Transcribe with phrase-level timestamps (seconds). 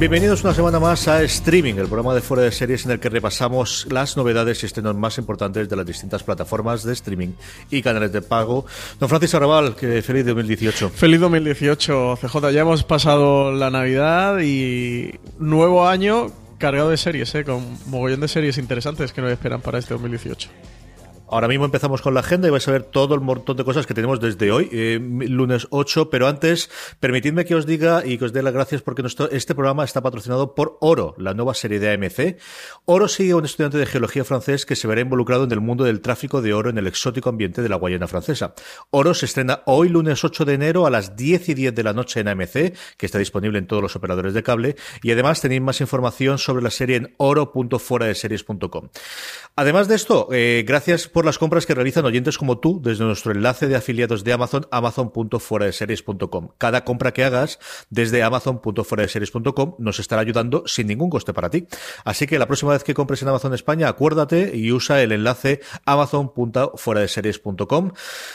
[0.00, 3.10] Bienvenidos una semana más a Streaming, el programa de fuera de series en el que
[3.10, 7.32] repasamos las novedades y estrenos más importantes de las distintas plataformas de streaming
[7.70, 8.64] y canales de pago.
[8.98, 10.88] Don Francisco Arrabal, que feliz 2018.
[10.88, 12.50] Feliz 2018, CJ.
[12.50, 17.44] Ya hemos pasado la Navidad y nuevo año cargado de series, ¿eh?
[17.44, 20.48] con mogollón de series interesantes que nos esperan para este 2018.
[21.30, 23.86] Ahora mismo empezamos con la agenda y vais a ver todo el montón de cosas
[23.86, 26.68] que tenemos desde hoy, eh, lunes 8, pero antes,
[26.98, 30.02] permitidme que os diga y que os dé las gracias porque nuestro, este programa está
[30.02, 32.36] patrocinado por Oro, la nueva serie de AMC.
[32.84, 35.84] Oro sigue a un estudiante de geología francés que se verá involucrado en el mundo
[35.84, 38.54] del tráfico de oro en el exótico ambiente de la Guayana francesa.
[38.90, 41.92] Oro se estrena hoy, lunes 8 de enero, a las 10 y 10 de la
[41.92, 45.62] noche en AMC, que está disponible en todos los operadores de cable, y además tenéis
[45.62, 48.88] más información sobre la serie en oro.fueradeseries.com.
[49.54, 53.32] Además de esto, eh, gracias por las compras que realizan oyentes como tú desde nuestro
[53.32, 56.48] enlace de afiliados de Amazon, amazon.fueradeseries.com.
[56.58, 57.58] Cada compra que hagas
[57.90, 61.66] desde amazon.fueradeseries.com nos estará ayudando sin ningún coste para ti.
[62.04, 65.60] Así que la próxima vez que compres en Amazon España, acuérdate y usa el enlace
[65.84, 67.92] amazon.fueradeseries.com.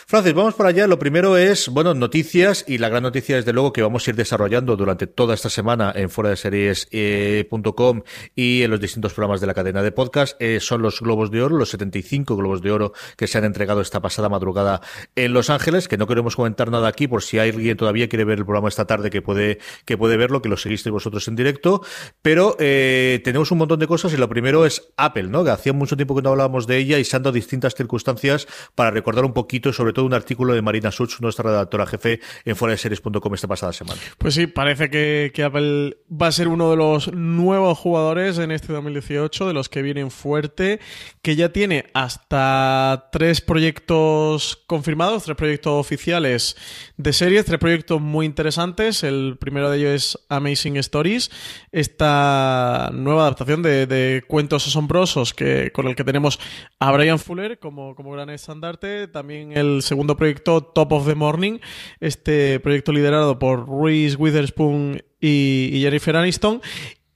[0.07, 0.87] Francis, vamos para allá.
[0.87, 4.15] Lo primero es, bueno, noticias y la gran noticia desde luego que vamos a ir
[4.15, 8.03] desarrollando durante toda esta semana en fuera de series.com
[8.35, 11.41] y en los distintos programas de la cadena de podcast eh, son los globos de
[11.41, 12.74] oro, los 75 globos de oro
[13.17, 14.81] que se han entregado esta pasada madrugada
[15.15, 18.39] en Los Ángeles, que no queremos comentar nada aquí por si alguien todavía quiere ver
[18.39, 21.81] el programa esta tarde que puede, que puede verlo, que lo seguisteis vosotros en directo,
[22.21, 25.43] pero eh, tenemos un montón de cosas y lo primero es Apple, ¿no?
[25.43, 28.47] Que hacía mucho tiempo que no hablábamos de ella y se han dado distintas circunstancias
[28.75, 32.55] para recordar un poquito, sobre todo un artículo de Marina Such, nuestra redactora jefe en
[32.55, 33.99] fuera de series.com esta pasada semana.
[34.17, 38.73] Pues sí, parece que Apple va a ser uno de los nuevos jugadores en este
[38.73, 40.79] 2018, de los que vienen fuerte,
[41.21, 42.64] que ya tiene hasta
[43.11, 46.55] tres proyectos confirmados, tres proyectos oficiales
[46.97, 49.03] de series, tres proyectos muy interesantes.
[49.03, 51.31] El primero de ellos es Amazing Stories,
[51.71, 56.39] esta nueva adaptación de, cuentos asombrosos que, con el que tenemos
[56.79, 59.07] a Brian Fuller como, gran estandarte.
[59.07, 61.59] También el segundo proyecto, Top of the Morning,
[61.99, 66.61] este proyecto liderado por Reese Witherspoon y Jennifer Aniston.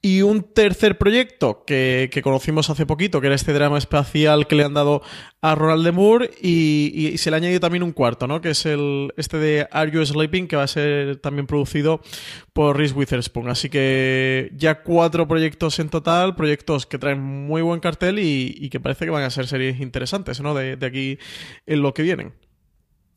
[0.02, 4.56] Y un tercer proyecto que, que, conocimos hace poquito, que era este drama espacial que
[4.56, 5.02] le han dado
[5.42, 8.40] a Ronald de Moore, y, se le ha añadido también un cuarto, ¿no?
[8.40, 12.02] Que es el este de Are You Sleeping, que va a ser también producido
[12.54, 13.50] por Reese Witherspoon.
[13.50, 18.70] Así que ya cuatro proyectos en total, proyectos que traen muy buen cartel y, y
[18.70, 20.54] que parece que van a ser series interesantes, ¿no?
[20.54, 21.20] De, de aquí
[21.66, 22.34] en lo que vienen.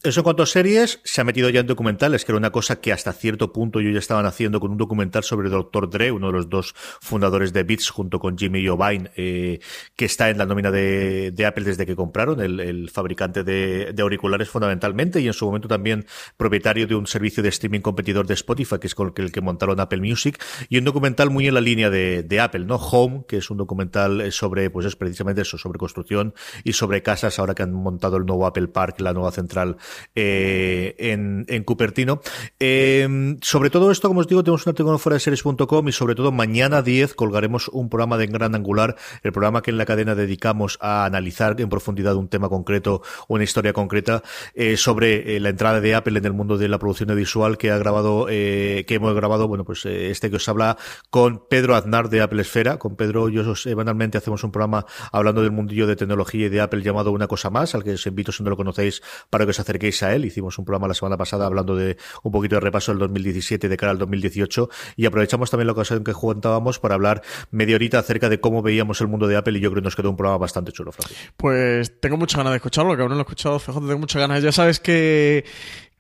[0.05, 2.81] Eso en cuanto a series, se ha metido ya en documentales, que era una cosa
[2.81, 5.89] que hasta cierto punto yo ya estaban haciendo con un documental sobre Dr.
[5.91, 9.61] Dre, uno de los dos fundadores de Beats, junto con Jimmy Iovine, eh,
[9.95, 15.21] que está en la nómina de, Apple desde que compraron, el, fabricante de, auriculares fundamentalmente,
[15.21, 16.05] y en su momento también
[16.37, 19.79] propietario de un servicio de streaming competidor de Spotify, que es con el que montaron
[19.79, 22.75] Apple Music, y un documental muy en la línea de, de Apple, ¿no?
[22.75, 26.35] Home, que es un documental sobre, pues es precisamente eso, sobre construcción
[26.65, 29.77] y sobre casas, ahora que han montado el nuevo Apple Park, la nueva central
[30.15, 32.21] eh, en, Cupertino.
[32.59, 35.93] Eh, sobre todo esto, como os digo, tenemos un artículo en fuera de series.com y
[35.93, 39.87] sobre todo mañana 10 colgaremos un programa de Gran Angular, el programa que en la
[39.87, 44.23] cadena dedicamos a analizar en profundidad un tema concreto o una historia concreta
[44.55, 47.79] eh, sobre la entrada de Apple en el mundo de la producción visual que ha
[47.79, 50.77] grabado, que hemos grabado, bueno, pues este que os habla
[51.11, 52.79] con Pedro Aznar de Apple Esfera.
[52.79, 56.83] Con Pedro, yo semanalmente hacemos un programa hablando del mundillo de tecnología y de Apple
[56.83, 59.61] llamado Una Cosa Más, al que os invito si no lo conocéis para que os
[59.61, 60.25] acerquéis a él.
[60.25, 63.77] Hicimos un programa la semana pasada hablando de un poquito de repaso del 2017 de
[63.77, 68.29] cara al 2018 y aprovechamos también la ocasión que juntábamos para hablar media horita acerca
[68.29, 70.39] de cómo veíamos el mundo de Apple y yo creo que nos quedó un programa
[70.39, 71.33] bastante chulo, Francis.
[71.37, 74.21] Pues tengo muchas ganas de escucharlo, que aún no lo he escuchado, CJ, tengo muchas
[74.21, 74.43] ganas.
[74.43, 75.45] Ya sabes que,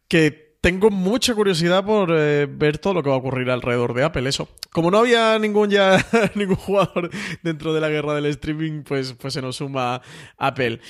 [0.07, 4.05] que tengo mucha curiosidad por eh, ver todo lo que va a ocurrir alrededor de
[4.05, 4.29] Apple.
[4.29, 4.49] Eso.
[4.71, 5.99] Como no había ningún ya
[6.37, 7.11] ningún jugador
[7.43, 10.01] dentro de la guerra del streaming, pues, pues se nos suma
[10.39, 10.81] Apple.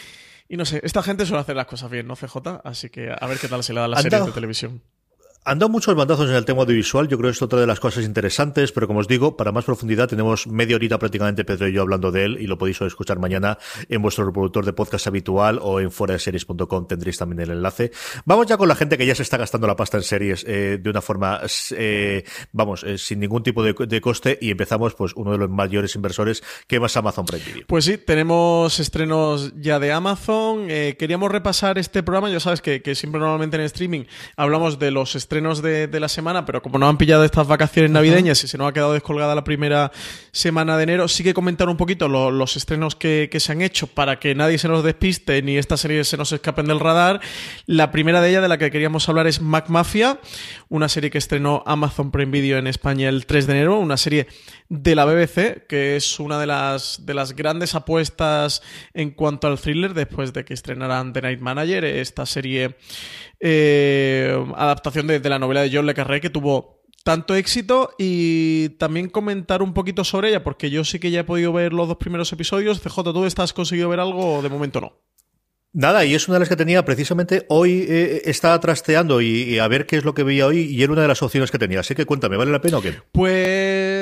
[0.53, 2.37] Y no sé, esta gente suele hacer las cosas bien, ¿no, CJ?
[2.63, 4.83] Así que a ver qué tal se le da la serie de televisión.
[5.45, 7.81] Han dado muchos bandazos en el tema audiovisual, yo creo que es otra de las
[7.81, 11.73] cosas interesantes, pero como os digo, para más profundidad tenemos media horita prácticamente Pedro y
[11.73, 13.59] yo hablando de él y lo podéis escuchar mañana
[13.89, 17.91] en vuestro reproductor de podcast habitual o en series.com tendréis también el enlace.
[18.25, 20.79] Vamos ya con la gente que ya se está gastando la pasta en series eh,
[20.81, 21.41] de una forma,
[21.73, 22.23] eh,
[22.53, 26.45] vamos, eh, sin ningún tipo de, coste y empezamos pues uno de los mayores inversores
[26.69, 27.65] que es Amazon Prime.
[27.67, 30.69] Pues sí, tenemos estrenos ya de Amazon.
[30.69, 34.05] queríamos repasar este programa, ya sabes que, que siempre normalmente en streaming
[34.37, 37.91] hablamos de los estrenos estrenos de, la semana, pero como no han pillado estas vacaciones
[37.91, 39.91] navideñas y se nos ha quedado descolgada la primera
[40.31, 44.19] semana de enero, sí que comentar un poquito los estrenos que, se han hecho para
[44.19, 47.23] que nadie se nos despiste ni estas series se nos escapen del radar.
[47.65, 50.21] La primera de ellas de la que queríamos hablar es Mac Mafia,
[50.69, 54.27] una serie que estrenó Amazon Prime Video en España el 3 de enero, una serie
[54.69, 58.63] de la BBC, que es una de las, de las grandes apuestas
[58.93, 62.77] en cuanto al thriller después de que estrenaran The Night Manager, esta serie
[63.45, 69.09] eh, adaptación de, la novela de John Le Carré que tuvo tanto éxito y también
[69.09, 71.97] comentar un poquito sobre ella, porque yo sí que ya he podido ver los dos
[71.97, 72.81] primeros episodios.
[72.81, 74.93] CJ, ¿tú estás conseguido ver algo de momento no?
[75.75, 79.67] Nada, y es una de las que tenía precisamente hoy, eh, estaba trasteando y, a
[79.69, 81.81] ver qué es lo que veía hoy y era una de las opciones que tenía.
[81.81, 82.95] Así que cuéntame, ¿vale la pena o qué?
[83.11, 84.02] Pues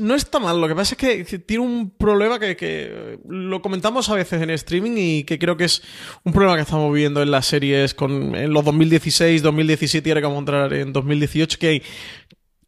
[0.00, 0.60] no está mal.
[0.60, 4.92] Lo que pasa es que tiene un problema que, lo comentamos a veces en streaming
[4.96, 5.82] y que creo que es
[6.24, 10.20] un problema que estamos viendo en las series con en los 2016, 2017 y ahora
[10.20, 11.82] que vamos a entrar en 2018, que hay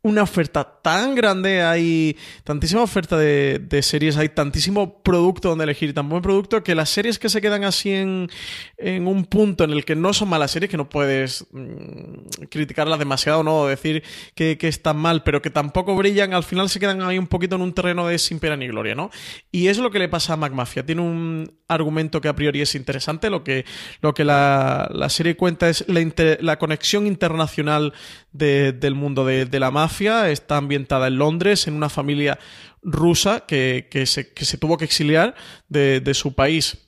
[0.05, 2.15] una oferta tan grande, hay
[2.45, 7.19] tantísima oferta de, series, hay tantísimo producto donde elegir, tan buen producto, que las series
[7.19, 8.29] que se quedan así en,
[8.77, 12.99] en un punto en el que no son malas series, que no puedes mm, criticarlas
[12.99, 14.03] demasiado, no decir
[14.35, 17.57] que, que, están mal, pero que tampoco brillan, al final se quedan ahí un poquito
[17.57, 19.11] en un terreno de sin pena ni gloria, ¿no?
[19.51, 20.85] Y es lo que le pasa a MacMafia.
[20.85, 23.65] Tiene un argumento que a priori es interesante, lo que,
[24.03, 26.05] lo que la, serie cuenta es la,
[26.41, 27.95] la conexión internacional
[28.33, 32.39] del mundo de la mafia está ambientada en Londres, en una familia
[32.83, 35.35] rusa que, se, tuvo que exiliar
[35.69, 36.79] de, de su país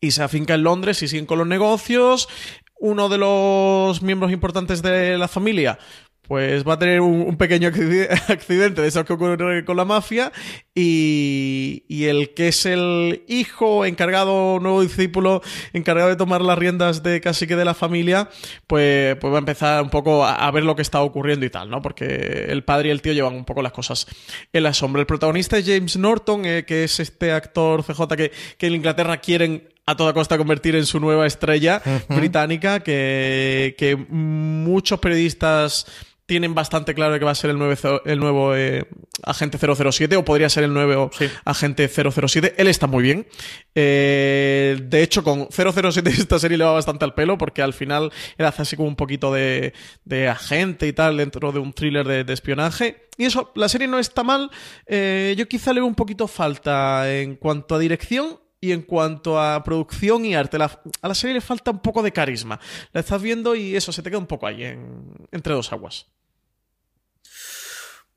[0.00, 2.28] y se afinca en Londres y siguen con los negocios.
[2.80, 5.78] Uno de los miembros importantes de la familia
[6.28, 10.30] pues va a tener un, pequeño accidente de eso que ocurre con la mafia
[10.74, 15.42] y, el que es el hijo encargado, nuevo discípulo,
[15.72, 18.28] encargado de tomar las riendas de casi que de la familia,
[18.66, 21.70] pues, pues va a empezar un poco a, ver lo que está ocurriendo y tal,
[21.70, 21.82] ¿no?
[21.82, 24.06] Porque el padre y el tío llevan un poco las cosas
[24.52, 25.00] en la sombra.
[25.00, 29.16] El protagonista es James Norton, eh, que es este actor CJ que, que en Inglaterra
[29.18, 31.80] quieren a toda costa convertir en su nueva estrella
[32.10, 35.86] británica, que, que muchos periodistas
[36.28, 37.56] tienen bastante claro que va a ser el,
[38.04, 38.86] el nuevo eh,
[39.22, 41.10] agente 007 o podría ser el nuevo
[41.46, 42.54] agente 007.
[42.58, 43.26] Él está muy bien.
[43.74, 48.12] Eh, de hecho, con 007 esta serie le va bastante al pelo porque al final
[48.36, 49.72] él hace así como un poquito de,
[50.30, 53.08] agente y tal dentro de un thriller de, espionaje.
[53.16, 54.50] Y eso, la serie no está mal.
[54.84, 59.40] Eh, yo quizá le veo un poquito falta en cuanto a dirección y en cuanto
[59.40, 62.60] a producción y arte, a la serie le falta un poco de carisma.
[62.92, 64.62] La estás viendo y eso se te queda un poco ahí,
[65.32, 66.06] entre dos aguas.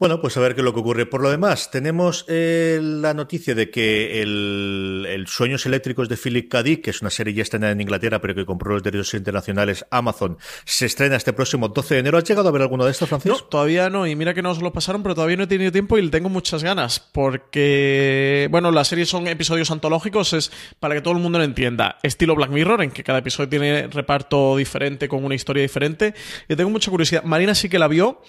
[0.01, 1.05] Bueno, pues a ver qué es lo que ocurre.
[1.05, 6.63] Por lo demás, tenemos eh, la noticia de que el, Sueños Eléctricos de Philip K.
[6.63, 9.86] Dick, que es una serie ya estrenada en Inglaterra, pero que compró los derechos internacionales
[9.91, 12.17] Amazon, se estrena este próximo 12 de enero.
[12.17, 13.43] ¿Has llegado a ver alguno de estos, Francisco?
[13.43, 14.08] Todavía no.
[14.08, 16.29] Y mira que nos lo pasaron, pero todavía no he tenido tiempo y le tengo
[16.29, 17.00] muchas ganas.
[17.00, 22.00] Porque, bueno, las series son episodios antológicos, es para que todo el mundo lo entienda.
[22.01, 26.15] Estilo Black Mirror, en que cada episodio tiene reparto diferente, con una historia diferente.
[26.50, 27.24] Y tengo mucha curiosidad.
[27.24, 28.24] Marina sí que la vio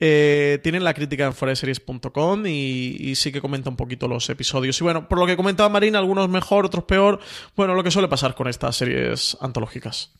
[0.00, 4.80] eh, tienen la crítica en foreseries.com y, y, sí que comenta un poquito los episodios.
[4.80, 7.20] Y bueno, por lo que comentaba Marina, algunos mejor, otros peor.
[7.56, 10.12] Bueno, lo que suele pasar con estas series antológicas.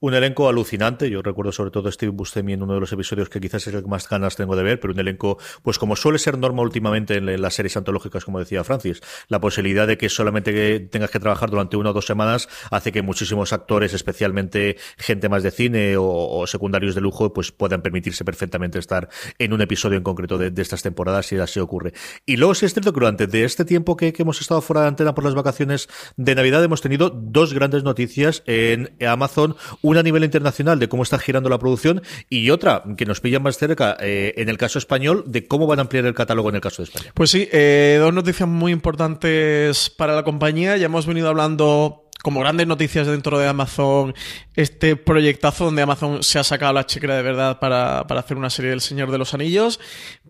[0.00, 1.08] Un elenco alucinante.
[1.08, 3.82] Yo recuerdo sobre todo Steve Buscemi en uno de los episodios que quizás es el
[3.82, 7.16] que más ganas tengo de ver, pero un elenco, pues como suele ser norma últimamente
[7.16, 11.50] en las series antológicas, como decía Francis, la posibilidad de que solamente tengas que trabajar
[11.50, 16.46] durante una o dos semanas hace que muchísimos actores, especialmente gente más de cine o,
[16.46, 19.08] secundarios de lujo, pues puedan permitirse perfectamente estar
[19.38, 21.92] en un episodio en concreto de, estas temporadas si así ocurre.
[22.26, 24.88] Y luego sí es cierto que durante este tiempo que, que hemos estado fuera de
[24.88, 29.56] antena por las vacaciones de Navidad hemos tenido dos grandes noticias en Amazon
[29.92, 33.58] a nivel internacional de cómo está girando la producción y otra que nos pilla más
[33.58, 36.60] cerca eh, en el caso español de cómo van a ampliar el catálogo en el
[36.60, 37.12] caso de España.
[37.14, 40.76] Pues sí, eh, dos noticias muy importantes para la compañía.
[40.76, 44.14] Ya hemos venido hablando como grandes noticias dentro de Amazon,
[44.54, 48.70] este proyectazo donde Amazon se ha sacado la chequera de verdad para, hacer una serie
[48.70, 49.78] del Señor de los Anillos.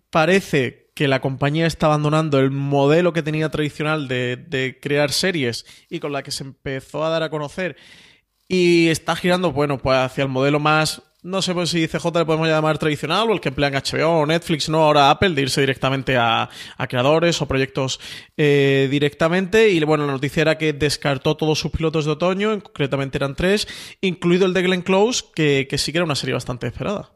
[0.09, 5.65] Parece que la compañía está abandonando el modelo que tenía tradicional de, de crear series
[5.89, 7.77] y con la que se empezó a dar a conocer
[8.47, 12.25] y está girando, bueno, pues hacia el modelo más, no sé pues si CJ le
[12.25, 15.59] podemos llamar tradicional o el que emplean HBO o Netflix, no ahora Apple, de irse
[15.59, 16.47] directamente a,
[16.87, 17.99] creadores o proyectos
[18.37, 19.69] eh, directamente.
[19.69, 23.67] Y bueno, la noticia era que descartó todos sus pilotos de otoño, concretamente eran tres,
[24.01, 27.11] incluido el de Glenn Close, que, sí que era una serie bastante esperada.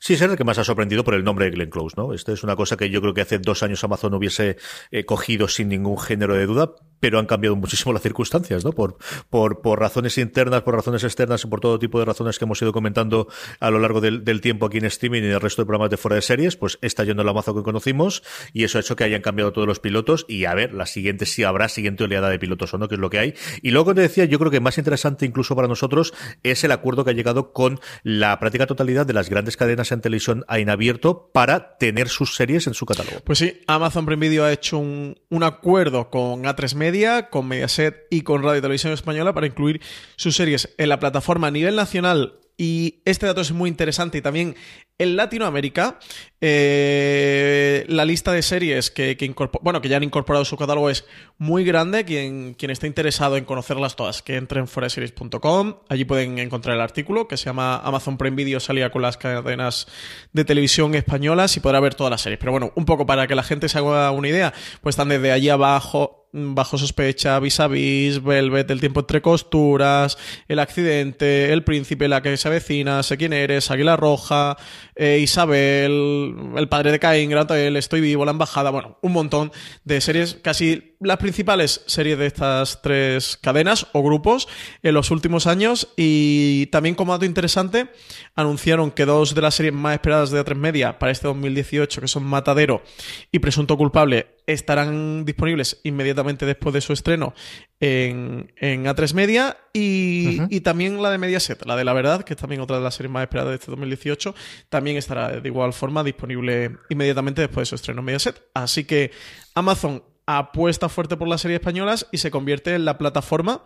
[0.00, 2.12] Sí, es el que más ha sorprendido por el nombre de Glenn Close, ¿no?
[2.12, 4.56] Esto es una cosa que yo creo que hace dos años Amazon hubiese
[4.90, 6.72] eh, cogido sin ningún género de duda,
[7.04, 8.72] pero han cambiado muchísimo las circunstancias, ¿no?
[8.72, 8.96] Por,
[9.28, 12.62] por, por razones internas, por razones externas y por todo tipo de razones que hemos
[12.62, 13.28] ido comentando
[13.60, 15.98] a lo largo del, tiempo aquí en streaming y en el resto de programas de
[15.98, 18.22] fuera de series, pues está yendo el Amazon que conocimos
[18.54, 21.26] y eso ha hecho que hayan cambiado todos los pilotos y a ver, la siguiente
[21.26, 23.34] si habrá siguiente oleada de pilotos o no, que es lo que hay.
[23.60, 27.04] Y luego te decía, yo creo que más interesante incluso para nosotros es el acuerdo
[27.04, 31.30] que ha llegado con la práctica totalidad de las grandes cadenas en televisión en abierto
[31.34, 33.18] para tener sus series en su catálogo.
[33.24, 36.93] Pues sí, Amazon Prime Video ha hecho un, un acuerdo con A3 Media,
[37.30, 39.80] con Mediaset y con Radio Televisión Española para incluir
[40.16, 44.22] sus series en la plataforma a nivel nacional y este dato es muy interesante y
[44.22, 44.54] también
[44.96, 45.98] en Latinoamérica
[46.40, 49.16] eh, la lista de series que,
[49.60, 51.04] bueno, que ya han incorporado su catálogo es
[51.36, 52.04] muy grande.
[52.04, 55.78] Quien, quien esté interesado en conocerlas todas, que entre en foreseries.com.
[55.88, 59.88] Allí pueden encontrar el artículo que se llama Amazon Prime Video salía con las cadenas
[60.32, 62.38] de televisión españolas y podrá ver todas las series.
[62.38, 65.32] Pero bueno, un poco para que la gente se haga una idea, pues están desde
[65.32, 71.62] allí abajo Bajo sospecha, vis a vis, Velvet, El tiempo entre costuras, El accidente, El
[71.62, 74.56] príncipe, La que se avecina, Sé quién eres, Águila Roja,
[74.96, 79.52] eh, Isabel, El padre de Caín, Gran Estoy vivo, La embajada, bueno, un montón
[79.84, 84.48] de series, casi las principales series de estas tres cadenas o grupos
[84.82, 87.88] en los últimos años y también como dato interesante
[88.34, 92.08] anunciaron que dos de las series más esperadas de A3 Media para este 2018 que
[92.08, 92.82] son Matadero
[93.30, 97.34] y Presunto Culpable estarán disponibles inmediatamente después de su estreno
[97.80, 102.60] en, A3 Media y, también la de Mediaset, la de La Verdad, que es también
[102.60, 104.34] otra de las series más esperadas de este 2018,
[104.68, 108.42] también estará de igual forma disponible inmediatamente después de su estreno en Mediaset.
[108.54, 109.10] Así que
[109.54, 113.64] Amazon apuesta fuerte por las series españolas y se convierte en la plataforma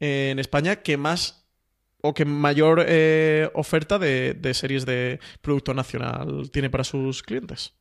[0.00, 1.46] eh, en España que más
[2.02, 7.74] o que mayor eh, oferta de, de series de producto nacional tiene para sus clientes.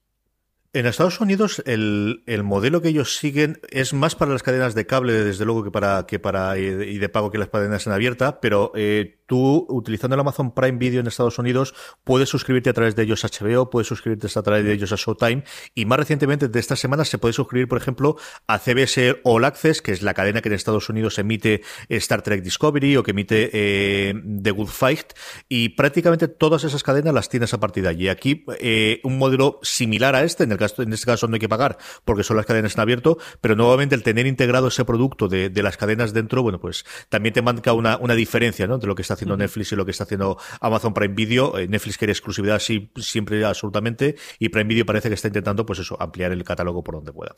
[0.76, 4.88] En Estados Unidos el, el, modelo que ellos siguen es más para las cadenas de
[4.88, 8.42] cable, desde luego, que para, que para y de pago que las cadenas en abierta,
[8.42, 12.96] pero eh, tú, utilizando el Amazon Prime Video en Estados Unidos, puedes suscribirte a través
[12.96, 15.44] de ellos a HBO, puedes suscribirte a través de ellos a Showtime,
[15.76, 19.82] y más recientemente de estas semanas se puede suscribir, por ejemplo, a CBS All Access,
[19.82, 23.50] que es la cadena que en Estados Unidos emite Star Trek Discovery o que emite
[23.54, 25.14] eh, The Good Fight,
[25.50, 28.10] y prácticamente todas esas cadenas las tienes a partir de allí.
[28.10, 31.50] Aquí, eh, un modelo similar a este, en el en este caso no hay que
[31.50, 35.52] pagar porque son las cadenas en abierto, pero nuevamente el tener integrado ese producto de,
[35.64, 38.78] las cadenas dentro, bueno, pues también te marca una, una diferencia, ¿no?
[38.78, 41.58] De lo que está está haciendo Netflix y lo que está haciendo Amazon Prime Video.
[41.58, 45.80] Eh, Netflix quiere exclusividad sí, siempre absolutamente y Prime Video parece que está intentando pues
[45.80, 47.36] eso, ampliar el catálogo por donde pueda.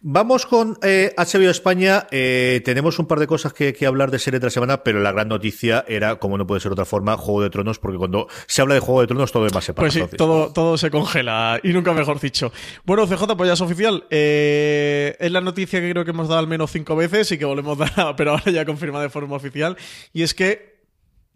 [0.00, 2.06] Vamos con eh, HBO España.
[2.10, 5.12] Eh, tenemos un par de cosas que, que hablar de serie la semana, pero la
[5.12, 8.62] gran noticia era, como no puede ser otra forma, Juego de Tronos, porque cuando se
[8.62, 9.88] habla de Juego de Tronos todo demás se para.
[9.88, 12.52] Pues sí, todo, todo se congela y nunca mejor dicho.
[12.84, 14.04] Bueno, CJ, pues ya es oficial.
[14.10, 17.44] Eh, es la noticia que creo que hemos dado al menos cinco veces y que
[17.44, 19.76] volvemos a dar, pero ahora ya confirmada de forma oficial.
[20.12, 20.73] Y es que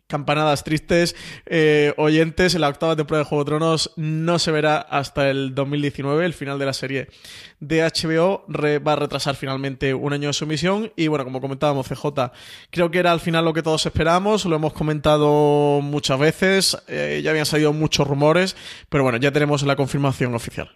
[0.09, 1.15] campanadas tristes,
[1.47, 5.55] eh, oyentes, en la octava temporada de Juego de Tronos no se verá hasta el
[5.55, 7.09] 2019, el final de la serie
[7.61, 11.87] de HBO va a retrasar finalmente un año de su emisión y bueno, como comentábamos
[11.87, 12.33] CJ,
[12.71, 17.21] creo que era al final lo que todos esperábamos, lo hemos comentado muchas veces, eh,
[17.23, 18.57] ya habían salido muchos rumores,
[18.89, 20.71] pero bueno, ya tenemos la confirmación oficial.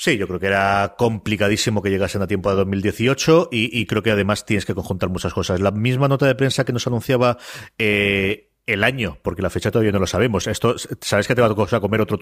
[0.00, 4.02] Sí, yo creo que era complicadísimo que llegasen a tiempo de 2018 y, y, creo
[4.02, 5.60] que además tienes que conjuntar muchas cosas.
[5.60, 7.36] La misma nota de prensa que nos anunciaba
[7.76, 10.46] eh, el año, porque la fecha todavía no lo sabemos.
[10.46, 12.18] Esto, sabes que te va a comer otro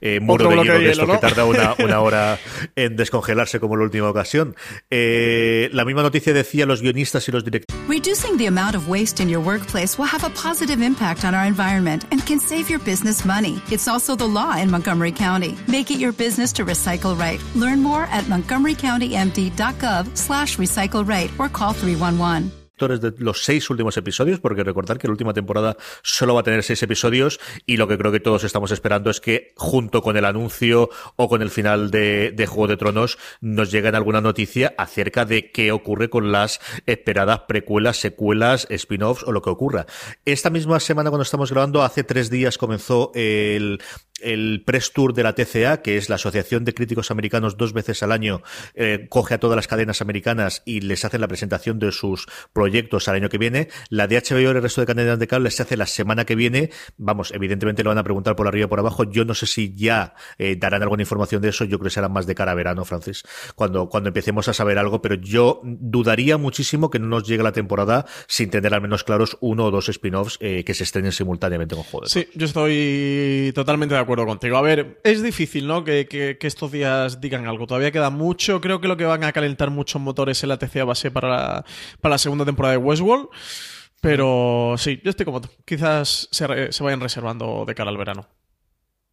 [0.00, 1.14] eh, muro de hielo de, esto ¿no?
[1.14, 2.38] que tarda una, una, hora
[2.74, 4.56] en descongelarse como la última ocasión.
[4.90, 7.80] Eh, la misma noticia decía los guionistas y los directores.
[7.88, 11.46] Reducing the amount of waste in your workplace will have a positive impact on our
[11.46, 13.60] environment and can save your business money.
[13.70, 15.56] It's also the law in Montgomery County.
[15.68, 17.40] Make it your business to recycle right.
[17.54, 24.40] Learn more at montgomerycountymd.gov slash recycle right or call 311 de los seis últimos episodios,
[24.40, 27.98] porque recordar que la última temporada solo va a tener seis episodios y lo que
[27.98, 31.90] creo que todos estamos esperando es que junto con el anuncio o con el final
[31.90, 36.60] de, de Juego de Tronos nos lleguen alguna noticia acerca de qué ocurre con las
[36.86, 39.86] esperadas precuelas, secuelas, spin-offs o lo que ocurra.
[40.24, 43.80] Esta misma semana cuando estamos grabando, hace tres días comenzó el,
[44.22, 48.02] el press tour de la TCA, que es la Asociación de Críticos Americanos dos veces
[48.02, 48.42] al año,
[48.74, 53.08] eh, coge a todas las cadenas americanas y les hacen la presentación de sus proyectos
[53.08, 53.68] al año que viene.
[53.88, 56.34] La de HBO y el resto de cadenas de cable se hace la semana que
[56.34, 56.70] viene.
[56.96, 59.04] Vamos, evidentemente lo van a preguntar por arriba y por abajo.
[59.04, 61.64] Yo no sé si ya eh, darán alguna información de eso.
[61.64, 63.22] Yo creo que será más de cara a verano, Francis,
[63.54, 67.52] cuando, cuando empecemos a saber algo, pero yo dudaría muchísimo que no nos llegue la
[67.52, 71.74] temporada sin tener al menos claros uno o dos spin-offs eh, que se estrenen simultáneamente
[71.74, 72.06] con Juego.
[72.06, 74.56] Sí, yo estoy totalmente de acuerdo contigo.
[74.56, 75.84] A ver, es difícil, ¿no?
[75.84, 77.66] Que, que, estos días digan algo.
[77.66, 78.60] Todavía queda mucho.
[78.60, 81.64] Creo que lo que van a calentar muchos motores en la TCA ser para la,
[82.00, 83.28] para la segunda temporada de Westworld.
[84.00, 85.40] Pero sí, yo estoy como.
[85.64, 88.28] Quizás se, se vayan reservando de cara al verano.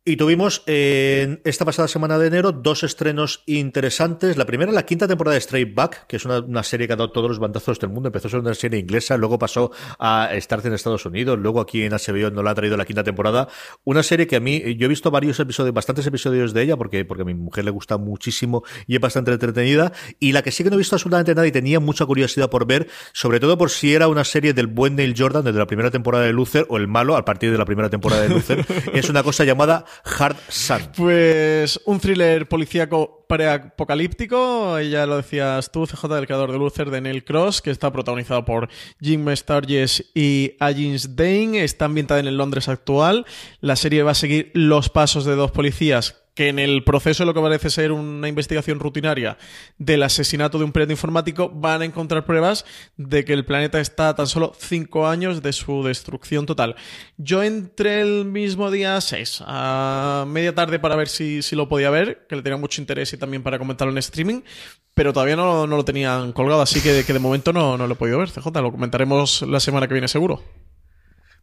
[0.10, 4.38] Y tuvimos en esta pasada semana de enero dos estrenos interesantes.
[4.38, 6.96] La primera, la quinta temporada de Straight Back, que es una, una, serie que ha
[6.96, 8.08] dado todos los bandazos del mundo.
[8.08, 11.84] Empezó a ser una serie inglesa, luego pasó a estar en Estados Unidos, luego aquí
[11.84, 13.50] en HBO no la ha traído la quinta temporada.
[13.84, 17.06] Una serie que a mí, yo he visto varios episodios, bastantes episodios de ella, porque,
[17.06, 19.94] porque a mi mujer le gusta muchísimo y es bastante entretenida.
[20.20, 22.66] Y la que sí que no he visto absolutamente nada y tenía mucha curiosidad por
[22.66, 25.92] ver, sobre todo por si era una serie del buen Neil Jordan desde la primera
[25.92, 29.08] temporada de Luther o el malo a partir de la primera temporada de Luther, es
[29.08, 30.82] una cosa llamada Hard Sun.
[30.96, 37.00] Pues un thriller policíaco preapocalíptico, ya lo decías tú, CJ, el creador de Luther, de
[37.00, 42.38] Neil Cross, que está protagonizado por Jim Sturges y Agins Dane, está ambientada en el
[42.38, 43.26] Londres actual.
[43.62, 47.26] La serie va a seguir los pasos de dos policías que en el proceso de
[47.26, 49.38] lo que parece ser una investigación rutinaria
[49.78, 52.64] del asesinato de un pirata informático van a encontrar pruebas
[52.96, 56.78] de que el planeta está a tan solo cinco años de su destrucción total.
[57.18, 61.90] Yo entré el mismo día 6 a media tarde para ver si, si, lo podía
[61.90, 64.40] ver, que le tenía mucho interés y también para comentarlo en streaming,
[64.94, 67.96] pero todavía no, no lo tenían colgado, así que, que de momento no, no lo
[67.96, 70.42] he podido ver, CJ, lo comentaremos la semana que viene seguro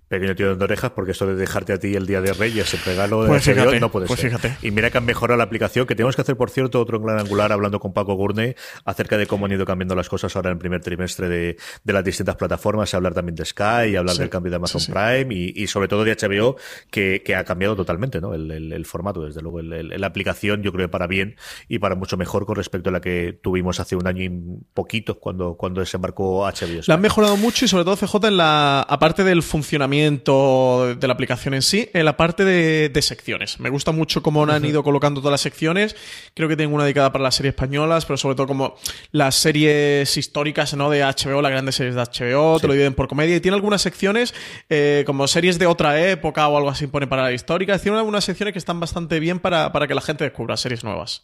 [0.09, 2.81] pequeño tío de orejas porque esto de dejarte a ti el día de Reyes el
[2.81, 4.31] regalo de pues fíjate, no puede pues ser.
[4.31, 4.57] Fíjate.
[4.63, 7.19] Y mira que han mejorado la aplicación, que tenemos que hacer, por cierto, otro gran
[7.19, 10.55] angular hablando con Paco Gurney acerca de cómo han ido cambiando las cosas ahora en
[10.55, 14.21] el primer trimestre de, de las distintas plataformas, hablar también de Sky, y hablar sí,
[14.21, 14.93] del cambio de Amazon sí, sí.
[14.93, 16.57] Prime y, y, sobre todo de HBO,
[16.91, 18.35] que, que ha cambiado totalmente ¿no?
[18.35, 19.61] el, el, el formato, desde luego.
[19.61, 21.37] El, la aplicación yo creo que para bien
[21.69, 24.31] y para mucho mejor con respecto a la que tuvimos hace un año y
[24.73, 26.83] poquito cuando, cuando desembarcó HBO.
[26.87, 31.13] La han mejorado mucho y sobre todo CJ en la, aparte del funcionamiento de la
[31.13, 33.59] aplicación en sí, en la parte de, de secciones.
[33.61, 35.97] Me gusta mucho cómo han ido colocando todas las secciones.
[36.35, 38.77] Creo que tengo una dedicada para las series españolas, pero sobre todo como
[39.13, 40.91] las series históricas ¿no?
[40.91, 42.63] de HBO, las grandes series de HBO, sí.
[42.63, 43.37] te lo dividen por comedia.
[43.37, 44.35] Y tiene algunas secciones
[44.69, 47.79] eh, como series de otra época o algo así, pone para la histórica.
[47.79, 51.23] Tiene algunas secciones que están bastante bien para, para que la gente descubra series nuevas.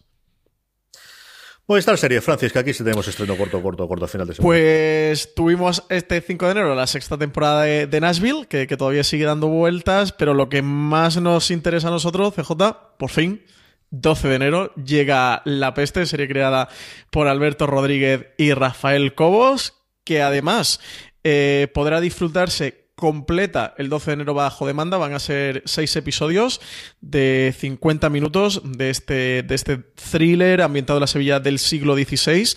[1.73, 4.47] Pues esta serie, Francis, que aquí sí tenemos estreno corto, corto, corto, final de semana.
[4.47, 9.25] Pues tuvimos este 5 de enero la sexta temporada de, Nashville, que, que, todavía sigue
[9.25, 12.53] dando vueltas, pero lo que más nos interesa a nosotros, CJ,
[12.99, 13.43] por fin,
[13.89, 16.69] 12 de enero, llega La Peste, serie creada
[17.09, 19.73] por Alberto Rodríguez y Rafael Cobos,
[20.05, 20.79] que además
[21.25, 24.99] eh, podrá disfrutarse completa el 12 de enero bajo demanda.
[24.99, 26.61] Van a ser seis episodios
[27.01, 32.55] de 50 minutos de este, de este thriller ambientado en la Sevilla del siglo XVI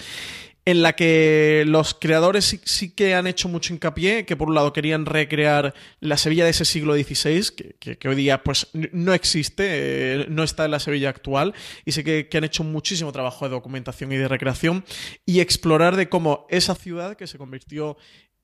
[0.65, 4.73] en la que los creadores sí, que han hecho mucho hincapié, que por un lado
[4.73, 10.25] querían recrear la Sevilla de ese siglo XVI, que, hoy día pues no existe, eh,
[10.27, 11.53] no está en la Sevilla actual,
[11.85, 14.83] y sé que, que, han hecho muchísimo trabajo de documentación y de recreación,
[15.23, 17.95] y explorar de cómo esa ciudad que se convirtió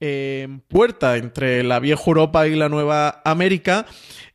[0.01, 3.85] en puerta entre la vieja Europa y la nueva América,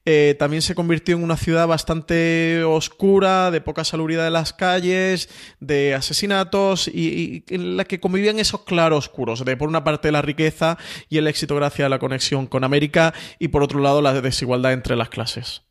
[0.08, 5.28] eh, también se convirtió en una ciudad bastante oscura, de poca salubridad de las calles,
[5.58, 10.78] de asesinatos y, en la que convivían esos claroscuros de por una parte la riqueza
[11.08, 14.72] y el éxito gracias a la conexión con América y por otro lado la desigualdad
[14.72, 15.65] entre las clases.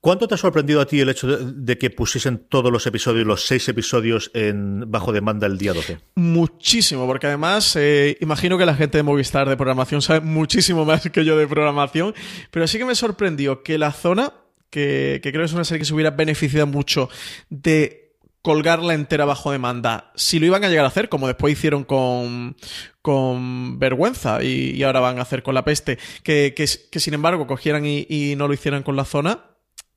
[0.00, 3.46] ¿Cuánto te ha sorprendido a ti el hecho de, que pusiesen todos los episodios, los
[3.46, 5.98] seis episodios, en bajo demanda el día 12?
[6.14, 11.02] Muchísimo, porque además eh, imagino que la gente de Movistar de programación sabe muchísimo más
[11.10, 12.14] que yo de programación,
[12.52, 14.34] pero sí que me sorprendió que la zona,
[14.70, 17.10] que, creo que es una serie que se hubiera beneficiado mucho
[17.50, 21.82] de colgarla entera bajo demanda, si lo iban a llegar a hacer, como después hicieron
[21.82, 22.56] con,
[23.02, 27.84] con Vergüenza y, ahora van a hacer con La Peste, que, que, sin embargo cogieran
[27.84, 29.47] y no lo hicieran con la zona,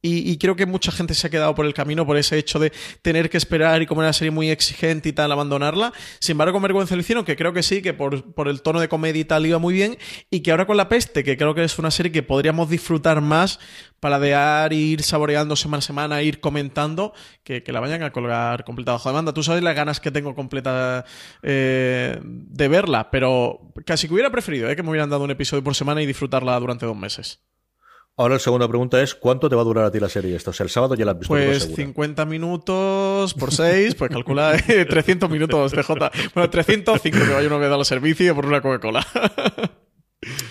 [0.03, 2.71] y, creo que mucha gente se ha quedado por el camino por ese hecho de
[3.03, 5.93] tener que esperar y como era una serie muy exigente y tal, abandonarla.
[6.19, 8.89] Sin embargo, con Vergüenza lo hicieron, que creo que sí, que por, el tono de
[8.89, 9.99] comedia y tal iba muy bien.
[10.31, 13.21] Y que ahora con La Peste, que creo que es una serie que podríamos disfrutar
[13.21, 13.59] más,
[13.99, 19.09] paladear, ir saboreando semana a semana, ir comentando, que, la vayan a colgar completa bajo
[19.09, 19.33] demanda.
[19.33, 21.05] Tú sabes las ganas que tengo completa
[21.43, 25.63] eh, de verla, pero casi que hubiera preferido eh, que me hubieran dado un episodio
[25.63, 27.39] por semana y disfrutarla durante dos meses.
[28.21, 30.51] Ahora la segunda pregunta es, ¿cuánto te va a durar a ti la serie esto?
[30.51, 31.34] O sea, el sábado ya la has visto.
[31.34, 35.89] Pues 50 minutos por 6, pues calcula 300 minutos, TJ.
[36.36, 39.03] Bueno, 305 que vaya uno que da el servicio por una Coca-Cola.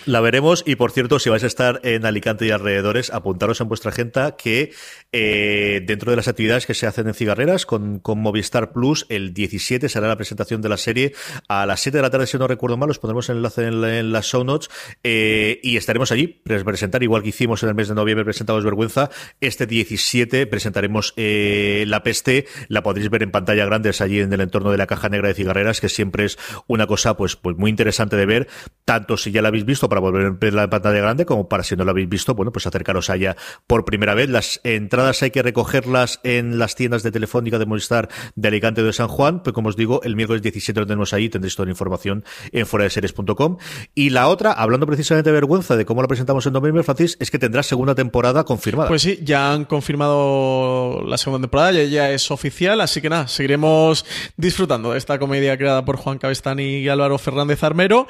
[0.04, 0.64] La veremos.
[0.66, 4.37] Y por cierto, si vais a estar en Alicante y alrededores, apuntaros en vuestra agenda
[4.37, 4.72] que
[5.12, 9.33] eh, dentro de las actividades que se hacen en Cigarreras con, con, Movistar Plus, el
[9.33, 11.12] 17 será la presentación de la serie.
[11.48, 14.11] A las 7 de la tarde, si no recuerdo mal, os pondremos el enlace en,
[14.12, 14.70] las show notes
[15.04, 18.64] eh, y estaremos allí para presentar, igual que hicimos en el mes de noviembre, presentamos
[18.64, 24.18] Vergüenza, este 17 presentaremos eh, La Peste, la podréis ver en pantalla grande, es allí
[24.18, 27.37] en el entorno de la caja negra de Cigarreras, que siempre es una cosa pues,
[27.37, 28.48] pues muy interesante de ver,
[28.85, 31.62] tanto si ya la habéis visto para volver a ver la pantalla grande, como para
[31.62, 34.29] si no lo habéis visto, bueno, pues acercaros allá por primera vez.
[34.29, 38.92] Las entradas hay que recogerlas en las tiendas de Telefónica de Movistar de Alicante de
[38.92, 41.73] San Juan, pues como os digo, el miércoles 17 lo tenemos ahí, tendréis toda la
[41.73, 43.59] información en series.com
[43.94, 47.31] Y la otra, hablando precisamente de vergüenza de cómo la presentamos en noviembre, Francis, es
[47.31, 48.88] que tendrá segunda temporada confirmada.
[48.88, 53.29] Pues sí, ya han confirmado la segunda temporada, ya, ya es oficial, así que nada,
[53.29, 54.05] seguiremos
[54.37, 58.07] disfrutando de esta comedia creada por Juan Cabestán y Álvaro Fernández Armero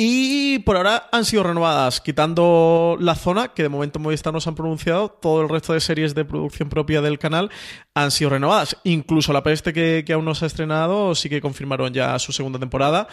[0.00, 4.54] y por ahora han sido renovadas, quitando la zona, que de momento Movistar nos han
[4.54, 7.50] pronunciado, todo el resto de series de producción propia del canal
[7.94, 8.76] han sido renovadas.
[8.84, 12.32] Incluso La Peste, que, que aún no se ha estrenado, sí que confirmaron ya su
[12.32, 13.08] segunda temporada.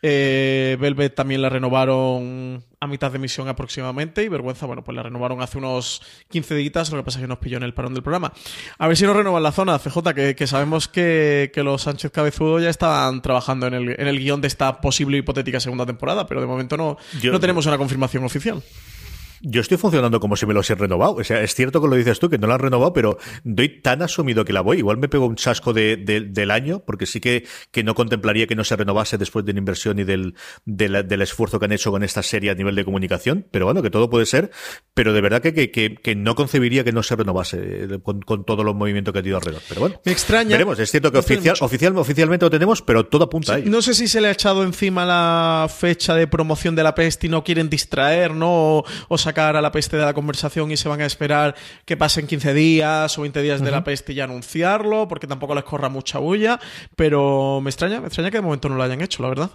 [0.00, 5.02] Eh, Velvet también la renovaron a mitad de emisión aproximadamente y Vergüenza, bueno, pues la
[5.02, 7.94] renovaron hace unos 15 días, lo que pasa es que nos pilló en el parón
[7.94, 8.32] del programa.
[8.78, 12.70] A ver si nos renovan la zona, CJ, que, sabemos que, los Sánchez Cabezudo ya
[12.70, 16.46] estaban trabajando en el, en el guion de esta posible hipotética segunda temporada, pero de
[16.46, 18.62] momento no, no tenemos una confirmación oficial.
[19.42, 21.14] Yo estoy funcionando como si me lo he renovado.
[21.14, 23.80] O sea, es cierto que lo dices tú, que no lo han renovado, pero doy
[23.80, 24.78] tan asumido que la voy.
[24.78, 28.54] Igual me pego un chasco de, del año, porque sí que, que no contemplaría que
[28.54, 32.02] no se renovase después de la inversión y del, del, esfuerzo que han hecho con
[32.02, 33.46] esta serie a nivel de comunicación.
[33.50, 34.50] Pero bueno, que todo puede ser.
[34.94, 38.44] Pero de verdad que, que, que, no concebiría que no se renovase eh, con, con
[38.44, 39.62] todos los movimientos que ha tenido alrededor.
[39.68, 40.50] Pero bueno, me extraña.
[40.50, 40.78] Veremos.
[40.78, 43.70] Es cierto que oficial, oficial, oficialmente lo tenemos, pero todo apunta a ello.
[43.70, 47.26] No sé si se le ha echado encima la fecha de promoción de la peste
[47.26, 48.84] y no quieren distraer, ¿no?
[49.08, 52.26] O, sacar a la peste de la conversación y se van a esperar que pasen
[52.26, 56.18] 15 días o 20 días de la peste y anunciarlo, porque tampoco les corra mucha
[56.18, 56.58] bulla,
[56.96, 59.50] pero me extraña, me extraña que de momento no lo hayan hecho, la verdad.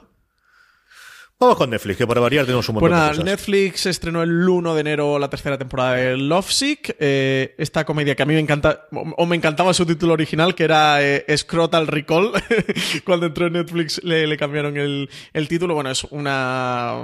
[1.43, 3.25] Vamos con Netflix, que para variar tenemos un montón de cosas.
[3.25, 8.23] Netflix estrenó el 1 de enero la tercera temporada de Lovesick, eh, esta comedia que
[8.23, 12.31] a mí me encanta, o me encantaba su título original, que era eh, Scrotal Recall.
[13.03, 15.73] Cuando entró en Netflix le, cambiaron el, el, título.
[15.73, 17.03] Bueno, es una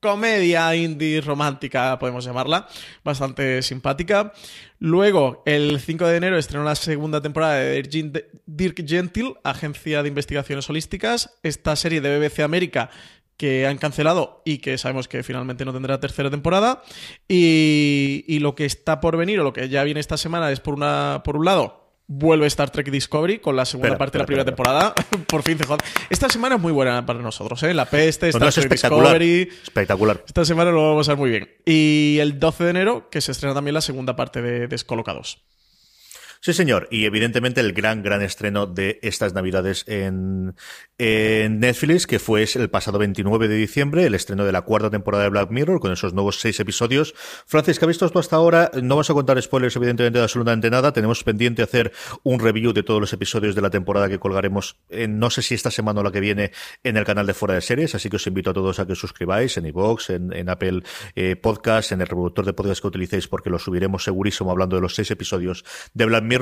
[0.00, 2.68] comedia indie romántica, podemos llamarla,
[3.02, 4.32] bastante simpática.
[4.78, 7.82] Luego, el 5 de enero estrenó la segunda temporada de
[8.46, 12.90] Dirk Gentil, Agencia de Investigaciones Holísticas, esta serie de BBC América
[13.36, 16.82] que han cancelado y que sabemos que finalmente no tendrá tercera temporada.
[17.28, 20.60] Y, y, lo que está por venir, o lo que ya viene esta semana, es
[20.60, 24.22] por, una, por un lado vuelve Star Trek Discovery con la segunda Espera, parte de
[24.22, 24.56] la primera espera.
[24.56, 24.94] temporada.
[25.28, 25.76] Por fin, CJ.
[26.10, 27.74] Esta semana es muy buena para nosotros, ¿eh?
[27.74, 29.18] La peste, No, Star Trek espectacular.
[29.18, 29.56] Discovery.
[29.62, 30.24] Espectacular.
[30.26, 31.48] Esta semana lo vamos a ver muy bien.
[31.64, 35.42] Y el 12 de enero, que se estrena también la segunda parte de Descolocados.
[36.46, 36.86] Sí, señor.
[36.92, 40.54] Y evidentemente el gran, gran estreno de estas navidades en,
[40.96, 45.30] Netflix, que fue el pasado 29 de diciembre, el estreno de la cuarta temporada de
[45.30, 47.14] Black Mirror, con esos nuevos seis episodios.
[47.46, 48.70] Francis, ¿qué has visto tú hasta ahora?
[48.80, 50.92] No vas a contar spoilers, evidentemente, de absolutamente nada.
[50.92, 55.18] Tenemos pendiente hacer un review de todos los episodios de la temporada que colgaremos, en,
[55.18, 56.52] no sé si esta semana o la que viene,
[56.84, 57.96] en el canal de Fuera de Series.
[57.96, 60.84] Así que os invito a todos a que os suscribáis en iVoox, en, en Apple
[61.16, 64.82] eh, Podcast, en el reproductor de podcast que utilicéis, porque lo subiremos segurísimo hablando de
[64.82, 66.35] los seis episodios de Black Mirror.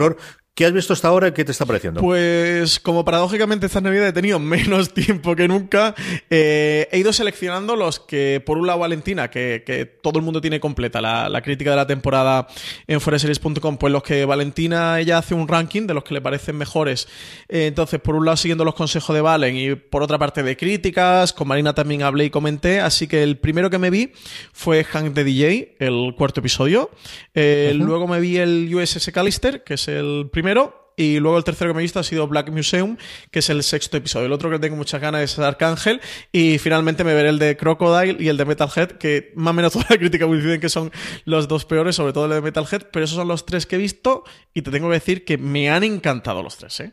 [0.55, 2.01] ¿Qué has visto hasta ahora y qué te está pareciendo?
[2.01, 5.97] Pues como paradójicamente esta Navidad he tenido menos tiempo que nunca,
[6.31, 10.41] eh, he ido seleccionando los que, por un lado Valentina, que, que todo el mundo
[10.41, 12.47] tiene completa la, la crítica de la temporada
[12.87, 16.57] en foreseries.com, pues los que Valentina ella hace un ranking de los que le parecen
[16.57, 17.09] mejores.
[17.49, 20.57] Eh, entonces, por un lado siguiendo los consejos de Valen y por otra parte de
[20.57, 24.13] críticas, con Marina también hablé y comenté, así que el primero que me vi
[24.53, 26.93] fue Hank the DJ, el cuarto episodio.
[27.35, 30.85] Eh, Luego me vi el USS Callister, que es el primero.
[30.97, 32.97] Y luego el tercero que me he visto ha sido Black Museum,
[33.33, 34.27] que es el sexto episodio.
[34.27, 36.01] El otro que tengo muchas ganas es Arcángel.
[36.31, 39.73] Y finalmente me veré el de Crocodile y el de Metalhead, que más o menos
[39.75, 40.93] toda la crítica coinciden que son
[41.25, 42.83] los dos peores, sobre todo el de Metalhead.
[42.93, 45.69] Pero esos son los tres que he visto y te tengo que decir que me
[45.69, 46.93] han encantado los tres, ¿eh?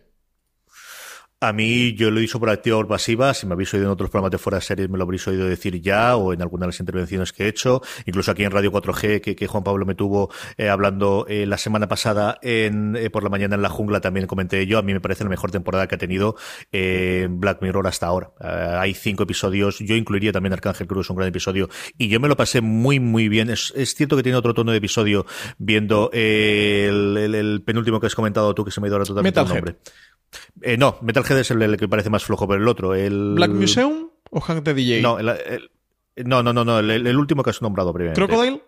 [1.43, 3.33] A mí, yo lo he dicho por activa o por pasiva.
[3.33, 5.47] Si me habéis oído en otros programas de fuera de series, me lo habréis oído
[5.47, 7.81] decir ya, o en alguna de las intervenciones que he hecho.
[8.05, 11.57] Incluso aquí en Radio 4G, que, que Juan Pablo me tuvo eh, hablando eh, la
[11.57, 14.77] semana pasada en, eh, por la mañana en la jungla, también comenté yo.
[14.77, 16.35] A mí me parece la mejor temporada que ha tenido
[16.71, 18.29] eh, Black Mirror hasta ahora.
[18.79, 19.79] Hay cinco episodios.
[19.79, 21.69] Yo incluiría también Arcángel Cruz, un gran episodio.
[21.97, 23.49] Y yo me lo pasé muy, muy bien.
[23.49, 25.25] Es, es cierto que tiene otro tono de episodio
[25.57, 29.05] viendo el, el- el penúltimo que has comentado tú, que se me ha ido ahora
[29.05, 29.65] totalmente el Metalhead.
[29.65, 29.81] nombre.
[30.61, 30.97] Eh, no,
[31.39, 33.33] Es el, el que parece más flojo, pero el otro, el...
[33.35, 35.01] ¿Black Museum o Hank the DJ?
[35.01, 35.69] No, el- el-
[36.25, 38.21] no, no, no, no, el, último que has nombrado previamente.
[38.25, 38.61] ¿Crocodile?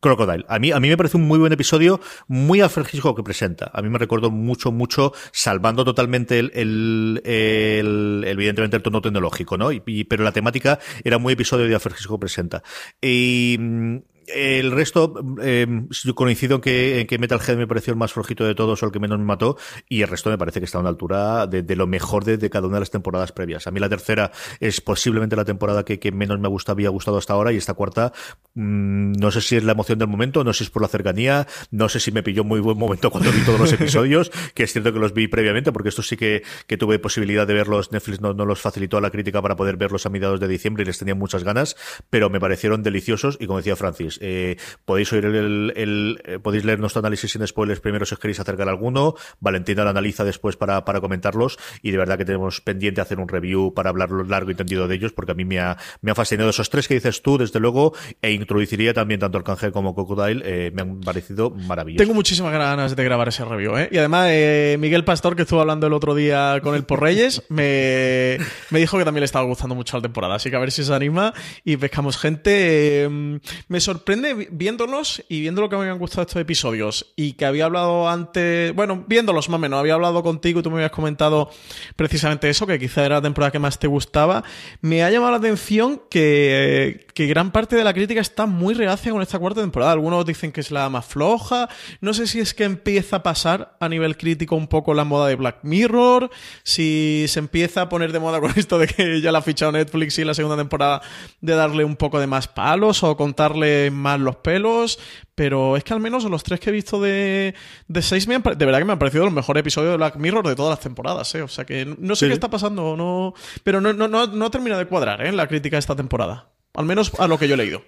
[0.00, 0.44] Crocodile.
[0.48, 3.70] A mí, a mí me parece un muy buen episodio, muy afregisco que presenta.
[3.72, 9.56] A mí me recordó mucho, mucho, salvando totalmente el, el, el- evidentemente el tono tecnológico,
[9.56, 9.72] ¿no?
[9.72, 12.62] Y, y- pero la temática era muy episodio de afregisco que presenta.
[13.00, 13.96] Y mm,
[14.28, 18.54] el resto, eh, yo coincido en que, que Metalhead me pareció el más flojito de
[18.54, 19.56] todos o el que menos me mató,
[19.88, 22.36] y el resto me parece que está a una altura de, de lo mejor de,
[22.36, 23.66] de cada una de las temporadas previas.
[23.66, 27.18] A mí la tercera es posiblemente la temporada que, que menos me gusta, había gustado
[27.18, 28.12] hasta ahora, y esta cuarta,
[28.54, 30.88] mm, no sé si es la emoción del momento, no sé si es por la
[30.88, 34.64] cercanía, no sé si me pilló muy buen momento cuando vi todos los episodios, que
[34.64, 37.92] es cierto que los vi previamente, porque esto sí que, que tuve posibilidad de verlos,
[37.92, 40.82] Netflix no, no los facilitó a la crítica para poder verlos a mediados de diciembre
[40.82, 41.76] y les tenía muchas ganas,
[42.10, 46.38] pero me parecieron deliciosos y como decía Francis, eh, podéis oír el, el- el- eh,
[46.38, 49.90] podéis leer nuestro análisis sin spoilers primero si os queréis acercar a alguno, Valentina lo
[49.90, 53.90] analiza después para, para comentarlos y de verdad que tenemos pendiente hacer un review para
[53.90, 56.70] hablar largo y tendido de ellos porque a mí me ha, me ha fascinado esos
[56.70, 60.82] tres que dices tú desde luego e introduciría también tanto Arcángel como Crocodile, eh, me
[60.82, 62.04] han parecido maravillosos.
[62.06, 63.88] Tengo muchísimas ganas de grabar ese review, ¿eh?
[63.90, 67.42] Y además, eh, Miguel Pastor, que estuvo hablando el otro día con él por Reyes,
[67.48, 68.38] me,
[68.70, 70.34] me dijo que también le estaba gustando mucho la temporada.
[70.36, 71.32] Así que a ver si se anima
[71.64, 73.04] y pescamos gente.
[73.04, 77.32] Eh, me sorprende vi- viéndolos y viendo lo que me habían gustado estos episodios y
[77.34, 80.76] que había hablado antes, bueno, viéndolos más o menos, había hablado contigo y tú me
[80.76, 81.50] habías comentado
[81.96, 84.44] precisamente eso, que quizá era la temporada que más te gustaba.
[84.80, 89.12] Me ha llamado la atención que, que gran parte de la crítica está muy reacia
[89.12, 89.92] con esta cuarta temporada.
[89.92, 91.68] Algunos dicen que es la más floja.
[92.00, 95.28] No sé si es que empieza a pasar a nivel crítico un poco la moda
[95.28, 96.30] de Black Mirror,
[96.62, 99.72] si se empieza a poner de moda con esto de que ya la ha fichado
[99.72, 101.02] Netflix y la segunda temporada
[101.40, 104.98] de darle un poco de más palos o contarle más los pelos.
[105.34, 107.54] Pero es que al menos los tres que he visto de,
[107.88, 110.16] de seis me han, de verdad que me han parecido los mejores episodios de Black
[110.16, 111.42] Mirror de todas las temporadas, ¿eh?
[111.42, 112.28] O sea que no sé Sí.
[112.30, 115.32] qué está pasando, no, pero no, no, no, no termina de cuadrar, ¿eh?
[115.32, 116.50] La crítica de esta temporada.
[116.74, 117.82] Al menos a lo que yo he leído.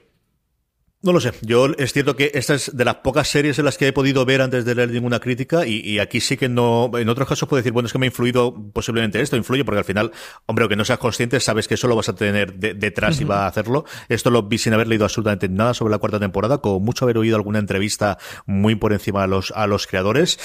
[1.07, 1.33] No lo sé.
[1.41, 4.25] Yo es cierto que esta es de las pocas series en las que he podido
[4.27, 6.91] ver antes de leer ninguna crítica y, y aquí sí que no.
[6.99, 9.79] En otros casos puedo decir, bueno, es que me ha influido posiblemente esto, influye porque
[9.79, 10.11] al final,
[10.47, 13.25] hombre, aunque no seas consciente, sabes que eso lo vas a tener de- detrás y
[13.25, 13.85] va a hacerlo.
[14.09, 17.19] Esto lo vi sin haber leído absolutamente nada sobre la cuarta temporada, con mucho haber
[17.19, 20.39] oído alguna entrevista muy por encima a los, a los creadores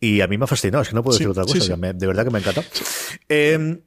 [0.00, 1.68] y a mí me ha fascinado, es que no puedo Sí, decir otra cosa, sí.
[1.70, 2.64] que me- de verdad que me encanta.
[3.28, 3.80] Eh,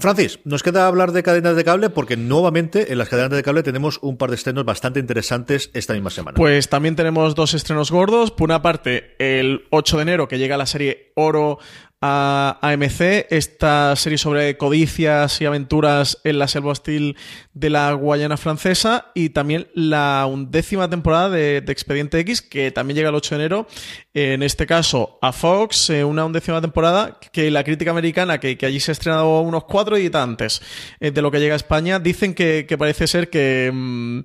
[0.00, 3.62] Francis, nos queda hablar de cadenas de cable porque nuevamente en las cadenas de cable
[3.62, 6.36] tenemos un par de estrenos bastante interesantes esta misma semana.
[6.36, 8.30] Pues también tenemos dos estrenos gordos.
[8.30, 11.58] Por una parte, el 8 de enero que llega la serie Oro
[12.06, 17.16] a AMC, esta serie sobre codicias y aventuras en la selva hostil
[17.54, 23.08] de la Guayana francesa y también la undécima temporada de, Expediente X, que también llega
[23.08, 23.66] el 8 de enero,
[24.12, 28.80] en este caso a Fox, eh, una undécima temporada que la crítica americana, que, allí
[28.80, 30.60] se ha estrenado unos cuatro y tantos
[31.00, 34.18] eh, de lo que llega a España, dicen que, parece ser que, mm,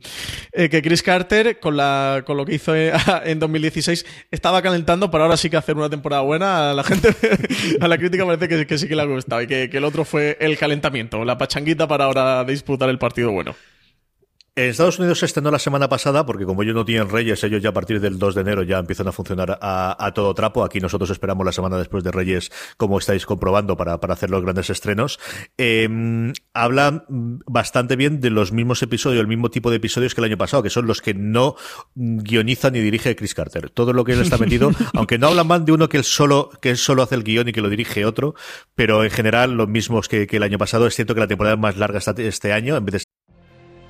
[0.51, 5.23] eh, que Chris Carter, con, la, con lo que hizo en 2016, estaba calentando para
[5.23, 6.71] ahora sí que hacer una temporada buena.
[6.71, 7.15] A la gente,
[7.82, 10.05] a la crítica parece que, sí que le ha gustado y que, que el otro
[10.05, 13.55] fue el calentamiento, la pachanguita para ahora disputar el partido bueno.
[14.60, 17.62] En Estados Unidos se estrenó la semana pasada, porque como ellos no tienen Reyes, ellos
[17.62, 20.65] ya a partir del 2 de enero ya empiezan a funcionar a, todo trapo.
[20.65, 24.69] Aquí nosotros esperamos la semana después de Reyes, como estáis comprobando, para, hacer los grandes
[24.69, 25.17] estrenos.
[25.58, 25.88] Eh,
[26.54, 30.38] habla bastante bien de los mismos episodios, el mismo tipo de episodios que el año
[30.38, 31.56] pasado, que son los que no
[31.95, 33.69] guioniza ni dirige Chris Carter.
[33.69, 36.50] Todo lo que él está metido, aunque no hablan más de uno que él solo,
[36.62, 38.36] que él solo hace el guion y que lo dirige otro,
[38.76, 40.86] pero en general los mismos que, que el año pasado.
[40.86, 43.18] Es cierto que la temporada es más larga este año, en vez de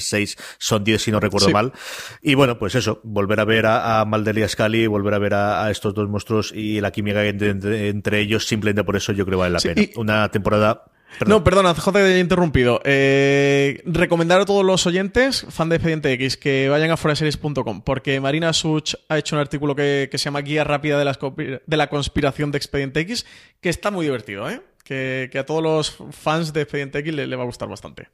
[0.00, 1.72] 6 son 10 si no recuerdo mal.
[2.20, 5.70] Y bueno, pues eso, volver a ver a, a Maldelia Scali, volver a ver a,
[5.70, 9.40] estos dos monstruos y la química entre, entre, ellos, simplemente por eso yo creo que
[9.42, 9.88] vale la pena.
[9.96, 10.84] Una temporada
[11.26, 12.80] No, perdona, CJ he interrumpido.
[12.84, 18.20] Eh, recomendar a todos los oyentes, fan de Expediente X, que vayan a foraseries.com, porque
[18.20, 21.18] Marina Such ha hecho un artículo que, se llama Guía Rápida de la,
[21.66, 23.26] de la Conspiración de Expediente X,
[23.60, 24.62] que está muy divertido, ¿eh?
[24.84, 28.08] Que, a todos los fans de Expediente X le va a gustar bastante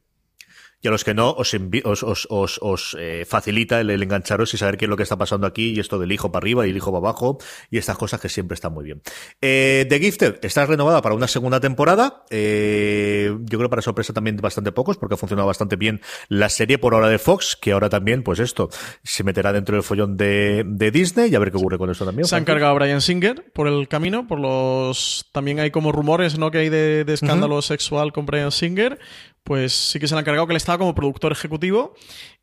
[0.81, 4.77] y a los que no os, os, os, os eh, facilita el, engancharos y saber
[4.77, 6.77] qué es lo que está pasando aquí y esto del hijo para arriba y el
[6.77, 7.39] hijo para abajo
[7.71, 9.03] y estas cosas que siempre están muy bien.
[9.41, 12.25] Eh, The Gifted está renovada para una segunda temporada.
[12.31, 16.49] Eh, yo creo para sorpresa también de bastante pocos porque ha funcionado bastante bien la
[16.49, 18.71] serie por ahora de Fox, que ahora también, pues esto,
[19.03, 22.05] se meterá dentro del follón de, de Disney y a ver qué ocurre con eso
[22.05, 22.27] también.
[22.27, 25.29] Se ha encargado Brian Singer por el camino, por los...
[25.33, 26.51] También hay como rumores, ¿no?
[26.51, 28.99] Que hay de, escándalo sexual con Brian Singer
[29.45, 31.95] pues sí que se le han encargado que él estaba como productor ejecutivo.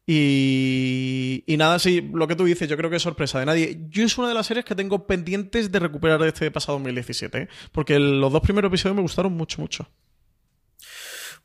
[0.08, 3.80] Y, y nada, sí, lo que tú dices, yo creo que es sorpresa de nadie.
[3.90, 7.38] Yo es una de las series que tengo pendientes de recuperar de este pasado 2017,
[7.38, 7.48] ¿eh?
[7.72, 9.88] porque los dos primeros episodios me gustaron mucho, mucho.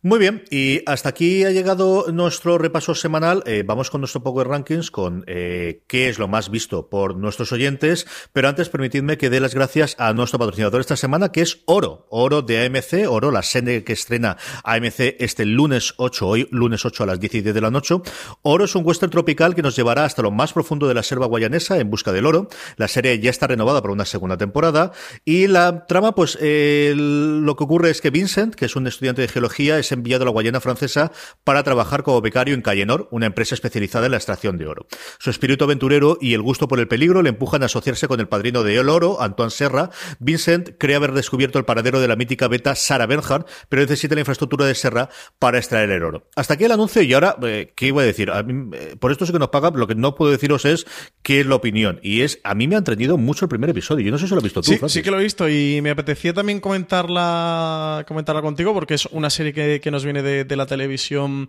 [0.02, 3.42] Muy bien, y hasta aquí ha llegado nuestro repaso semanal.
[3.44, 7.52] Eh, vamos con nuestro Power Rankings, con eh, qué es lo más visto por nuestros
[7.52, 8.06] oyentes.
[8.32, 12.06] Pero antes, permitidme que dé las gracias a nuestro patrocinador esta semana, que es Oro.
[12.08, 17.02] Oro de AMC, Oro, la serie que estrena AMC este lunes 8, hoy lunes 8
[17.02, 17.96] a las 10 y 10 de la noche.
[18.40, 21.26] Oro es un western tropical que nos llevará hasta lo más profundo de la selva
[21.26, 22.48] guayanesa en busca del oro.
[22.78, 24.92] La serie ya está renovada para una segunda temporada.
[25.26, 29.20] Y la trama, pues, eh, lo que ocurre es que Vincent, que es un estudiante
[29.20, 31.12] de geología, es enviado a la Guayana francesa
[31.44, 34.86] para trabajar como becario en Callenor, una empresa especializada en la extracción de oro.
[35.18, 38.28] Su espíritu aventurero y el gusto por el peligro le empujan a asociarse con el
[38.28, 39.90] padrino de el oro, Antoine Serra.
[40.18, 44.22] Vincent cree haber descubierto el paradero de la mítica beta Sarah Bernhardt, pero necesita la
[44.22, 46.28] infraestructura de Serra para extraer el oro.
[46.36, 48.30] Hasta aquí el anuncio y ahora, eh, ¿qué iba a decir?
[48.30, 50.86] Eh, por esto sí que nos paga, lo que no puedo deciros es
[51.22, 52.00] qué es la opinión.
[52.02, 54.04] Y es, a mí me ha entretenido mucho el primer episodio.
[54.04, 55.80] Yo no sé si lo has visto tú, Sí, sí que lo he visto y
[55.82, 60.56] me apetecía también comentarla, comentarla contigo porque es una serie que, que nos viene de,
[60.56, 61.48] la televisión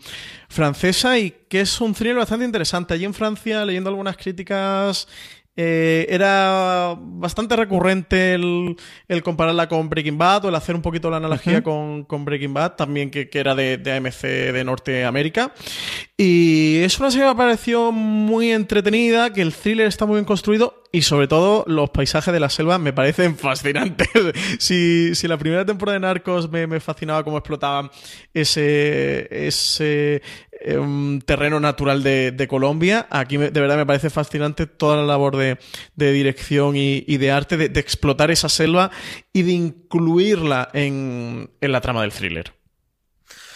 [0.49, 2.93] francesa y que es un thriller bastante interesante.
[2.93, 5.07] Allí en Francia, leyendo algunas críticas
[5.57, 8.77] eh, era bastante recurrente el,
[9.23, 13.11] compararla con Breaking Bad o el hacer un poquito la analogía con, Breaking Bad, también
[13.11, 15.53] que, era de, de, AMC de Norteamérica.
[16.15, 20.25] Y es una serie que me pareció muy entretenida, que el thriller está muy bien
[20.25, 24.09] construido y sobre todo los paisajes de la selva me parecen fascinantes.
[24.59, 27.89] si, si la primera temporada de Narcos me, me fascinaba cómo explotaban
[28.33, 30.21] ese, ese
[30.63, 35.57] eh, terreno natural de, Colombia, aquí de verdad me parece fascinante toda la labor de,
[35.95, 38.91] dirección y, de arte, de, explotar esa selva
[39.33, 42.60] y de incluirla en la trama del thriller.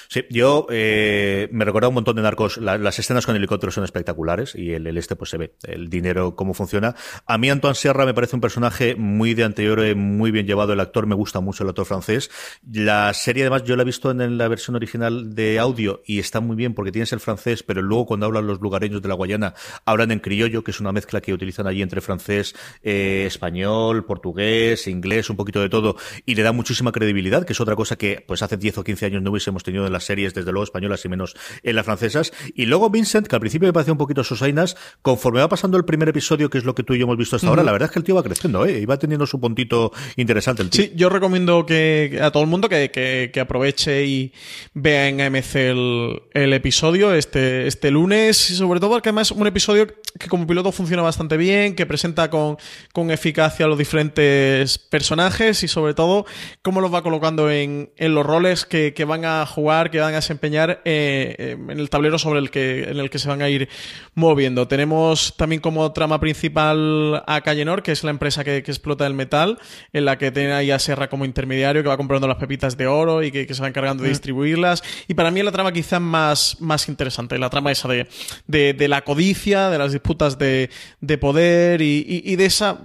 [0.09, 2.57] Sí, yo eh, me recuerdo un montón de narcos.
[2.57, 6.53] las escenas con helicópteros son espectaculares y el, este pues se ve el dinero cómo
[6.53, 6.95] funciona.
[7.25, 10.73] A mí Antoine Sierra me parece un personaje muy de anterior, muy bien llevado.
[10.73, 12.29] El actor me gusta mucho el actor francés.
[12.71, 16.39] La serie además yo la he visto en la versión original de audio y está
[16.39, 19.53] muy bien porque tienes el francés, pero luego cuando hablan los lugareños de la Guayana
[19.85, 24.87] hablan en criollo, que es una mezcla que utilizan allí entre francés, eh, español, portugués,
[24.87, 28.23] inglés, un poquito de todo y le da muchísima credibilidad, que es otra cosa que
[28.25, 31.03] pues hace 10 o 15 años no hubiésemos tenido en las series, desde luego españolas
[31.05, 32.31] y menos en las francesas.
[32.53, 35.85] Y luego Vincent, que al principio me parecía un poquito sosainas, conforme va pasando el
[35.85, 37.87] primer episodio, que es lo que tú y yo hemos visto hasta ahora, la verdad
[37.87, 38.79] es que el tío va creciendo, ¿eh?
[38.79, 40.83] Y va teniendo su puntito interesante el tío.
[40.83, 44.33] Sí, yo recomiendo que a todo el mundo que, que, aproveche y
[44.73, 49.37] vea en AMC el, el, episodio este, este lunes, y sobre todo porque además es
[49.37, 49.87] un episodio
[50.19, 52.57] que como piloto funciona bastante bien, que presenta con,
[52.93, 56.25] con eficacia a los diferentes personajes y sobre todo
[56.61, 60.13] cómo los va colocando en, en los roles que, que van a jugar, que van
[60.13, 63.41] a desempeñar eh, eh, en el tablero sobre el que, en el que se van
[63.41, 63.69] a ir
[64.13, 64.67] moviendo.
[64.67, 69.59] Tenemos también como trama principal a Callenor, que es la empresa que, explota el metal,
[69.93, 72.87] en la que tiene ahí a Serra como intermediario, que va comprando las pepitas de
[72.87, 74.11] oro y que, se va encargando de mm.
[74.11, 74.83] distribuirlas.
[75.07, 78.07] Y para mí es la trama quizá más, más interesante, la trama esa de,
[78.47, 80.69] de, la codicia, de las disputas de,
[81.01, 82.79] de poder y, de esa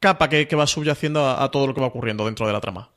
[0.00, 2.90] capa que, va subyaciendo a todo lo que va ocurriendo dentro de la trama.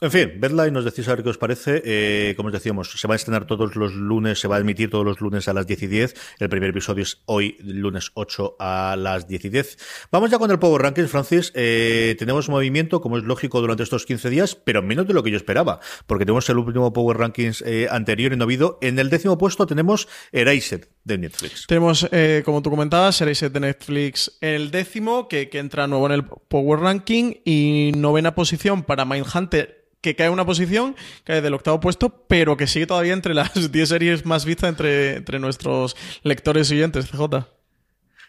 [0.00, 1.82] En fin, vedla y nos decís a ver qué os parece.
[1.84, 4.90] Eh, como os decíamos, se va a estrenar todos los lunes, se va a emitir
[4.90, 6.14] todos los lunes a las 10 y 10.
[6.38, 9.78] El primer episodio es hoy, lunes 8 a las 10 y 10.
[10.12, 11.50] Vamos ya con el Power Rankings, Francis.
[11.56, 15.32] Eh, tenemos movimiento, como es lógico, durante estos 15 días, pero menos de lo que
[15.32, 18.78] yo esperaba, porque tenemos el último Power Rankings eh, anterior en Ovido.
[18.80, 21.66] En el décimo puesto tenemos Erased de Netflix.
[21.66, 22.08] Tenemos,
[22.44, 26.78] como tú comentabas, Erased de Netflix el décimo, que, que entra nuevo en el Power
[26.78, 32.56] Ranking, y novena posición para Mindhunter que cae una posición, cae del octavo puesto, pero
[32.56, 37.57] que sigue todavía entre las 10 series más vistas entre, entre nuestros lectores siguientes, CJ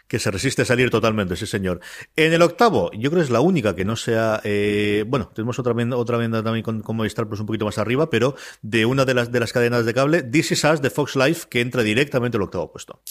[0.09, 1.79] que se resiste a salir totalmente, sí señor.
[2.15, 5.59] En el octavo, yo creo que es la única que no sea, eh, bueno, tenemos
[5.59, 8.87] otra venda, otra venda también con, con Movistar Plus un poquito más arriba, pero de
[8.87, 11.61] una de las, de las cadenas de cable, This Is Us de Fox Life, que
[11.61, 13.01] entra directamente al octavo puesto.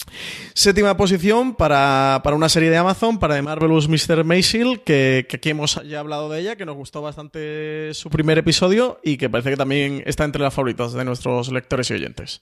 [0.53, 4.25] Séptima posición para, para una serie de Amazon, para The Marvelous Mr.
[4.25, 8.37] Maisel, que, que aquí hemos ya hablado de ella, que nos gustó bastante su primer
[8.37, 12.41] episodio y que parece que también está entre las favoritas de nuestros lectores y oyentes.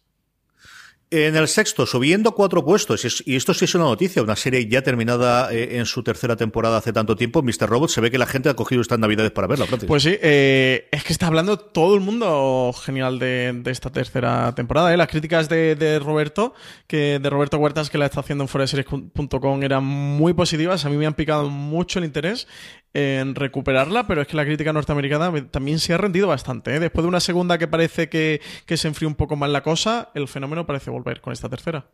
[1.10, 4.82] En el sexto, subiendo cuatro puestos, y esto sí es una noticia, una serie ya
[4.82, 7.70] terminada eh, en su tercera temporada hace tanto tiempo, Mr.
[7.70, 9.68] Robot, se ve que la gente ha cogido estas navidades para verla.
[9.88, 14.94] Pues sí, eh, es que está hablando todo el mundo genial de, esta tercera temporada.
[14.94, 14.98] ¿eh?
[14.98, 16.54] Las críticas de, Roberto,
[16.88, 20.84] que de Roberto Huertas, que la está haciendo en foreseries.com, eran muy positivas.
[20.84, 22.50] A mí me han picado mucho el interés
[22.94, 26.76] en recuperarla, pero es que la crítica norteamericana también se ha rendido bastante.
[26.76, 26.80] ¿eh?
[26.80, 30.10] Después de una segunda que parece que, que se enfrió un poco más la cosa,
[30.16, 31.90] el fenómeno parece volver con esta tercera.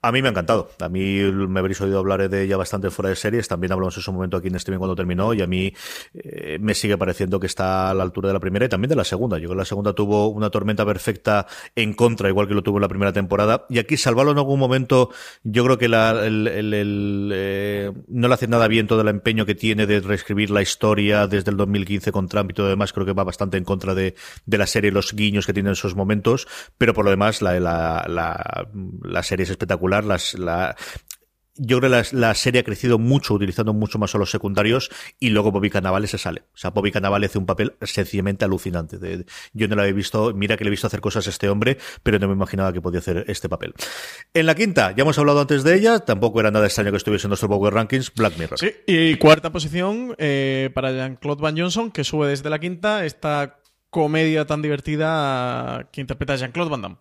[0.00, 0.70] A mí me ha encantado.
[0.80, 3.48] A mí me habréis oído hablar de ella bastante fuera de series.
[3.48, 5.72] También hablamos en su momento aquí en streaming cuando terminó y a mí
[6.14, 8.96] eh, me sigue pareciendo que está a la altura de la primera y también de
[8.96, 9.38] la segunda.
[9.38, 12.78] Yo creo que la segunda tuvo una tormenta perfecta en contra, igual que lo tuvo
[12.78, 13.66] en la primera temporada.
[13.68, 15.10] Y aquí salvarlo en algún momento,
[15.42, 19.54] yo creo que la, el, eh, no le hace nada bien todo el empeño que
[19.54, 22.92] tiene de reescribir la historia desde el 2015 con Trump y todo lo demás.
[22.92, 24.14] Creo que va bastante en contra de,
[24.46, 26.46] la serie, los guiños que tiene en esos momentos.
[26.78, 28.68] Pero por lo demás, la, la,
[29.02, 30.76] la serie es espectacular las, la,
[31.58, 35.30] yo creo que la, serie ha crecido mucho utilizando mucho más a los secundarios y
[35.30, 36.44] luego Bobby Cannavale se sale.
[36.54, 39.24] O sea, Bobby Cannavale hace un papel sencillamente alucinante.
[39.52, 41.78] yo no lo había visto, mira que le he visto hacer cosas a este hombre,
[42.02, 43.74] pero no me imaginaba que podía hacer este papel.
[44.32, 47.26] En la quinta, ya hemos hablado antes de ella, tampoco era nada extraño que estuviese
[47.26, 48.58] en nuestro Power Rankings, Black Mirror.
[48.58, 53.60] Sí, y cuarta posición eh, para Jean-Claude Van Johnson, que sube desde la quinta esta
[53.90, 56.96] comedia tan divertida que interpreta Jean-Claude Van Damme.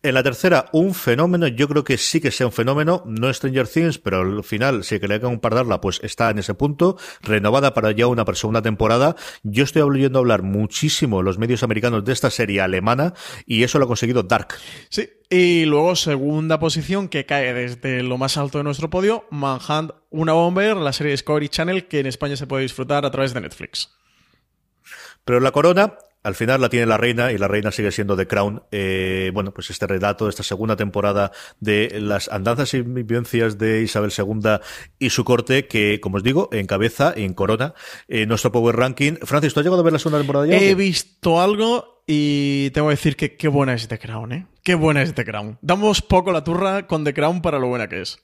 [0.00, 3.66] En la tercera, un fenómeno, yo creo que sí que sea un fenómeno, no Stranger
[3.66, 8.06] Things, pero al final, si quería compararla, pues está en ese punto, renovada para ya
[8.06, 9.16] una segunda temporada.
[9.42, 13.12] Yo estoy oyendo hablar muchísimo los medios americanos de esta serie alemana
[13.44, 14.54] y eso lo ha conseguido Dark.
[14.88, 19.90] Sí, y luego segunda posición que cae desde lo más alto de nuestro podio, Manhunt,
[20.10, 23.40] una bomber, la serie Discovery Channel que en España se puede disfrutar a través de
[23.40, 23.90] Netflix.
[25.24, 28.26] Pero la corona al final la tiene la reina y la reina sigue siendo The
[28.26, 28.62] Crown.
[28.70, 33.82] Eh, bueno, pues este relato de esta segunda temporada de las andanzas y vivencias de
[33.82, 34.58] Isabel II
[34.98, 37.74] y su corte, que, como os digo, encabeza y en corona
[38.08, 39.14] eh, nuestro Power Ranking.
[39.22, 40.56] Francis, ¿tú has llegado a ver la segunda temporada ya?
[40.56, 44.46] He visto algo y tengo que decir que qué buena es The Crown, ¿eh?
[44.62, 45.58] Qué buena es The Crown.
[45.60, 48.18] Damos poco la turra con The Crown para lo buena que es.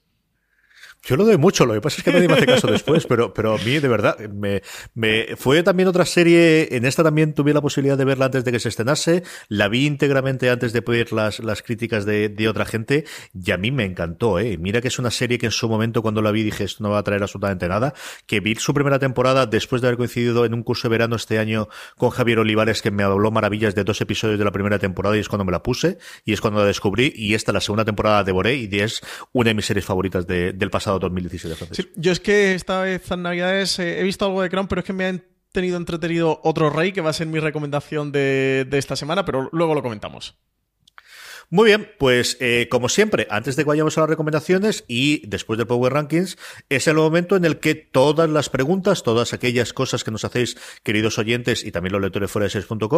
[1.07, 3.35] Yo lo doy mucho, lo que pasa es que nadie me hace caso después, pero,
[3.35, 4.63] pero a mí, de verdad, me,
[4.95, 8.53] me fue también otra serie, en esta también tuve la posibilidad de verla antes de
[8.53, 12.65] que se estrenase, la vi íntegramente antes de pedir las, las críticas de, de otra
[12.65, 14.57] gente, y a mí me encantó, eh.
[14.57, 16.91] Mira que es una serie que en su momento cuando la vi dije, esto no
[16.91, 17.93] va a traer absolutamente nada,
[18.27, 21.39] que vi su primera temporada después de haber coincidido en un curso de verano este
[21.39, 25.19] año con Javier Olivares, que me habló maravillas de dos episodios de la primera temporada,
[25.19, 27.85] y es cuando me la puse, y es cuando la descubrí, y esta, la segunda
[27.85, 29.03] temporada, devoré, y es
[29.33, 31.91] una de mis series favoritas de, del pasado 2017.
[31.97, 34.85] yo es que esta vez en Navidades eh, he visto algo de Crown, pero es
[34.85, 38.97] que me han tenido entretenido otro rey, que va a ser mi recomendación de esta
[38.97, 40.37] semana, pero luego lo comentamos.
[41.51, 45.59] Muy bien, pues eh, como siempre, antes de que vayamos a las recomendaciones y después
[45.59, 46.37] del Power Rankings,
[46.69, 50.57] es el momento en el que todas las preguntas, todas aquellas cosas que nos hacéis,
[50.83, 52.55] queridos oyentes y también los lectores fuera de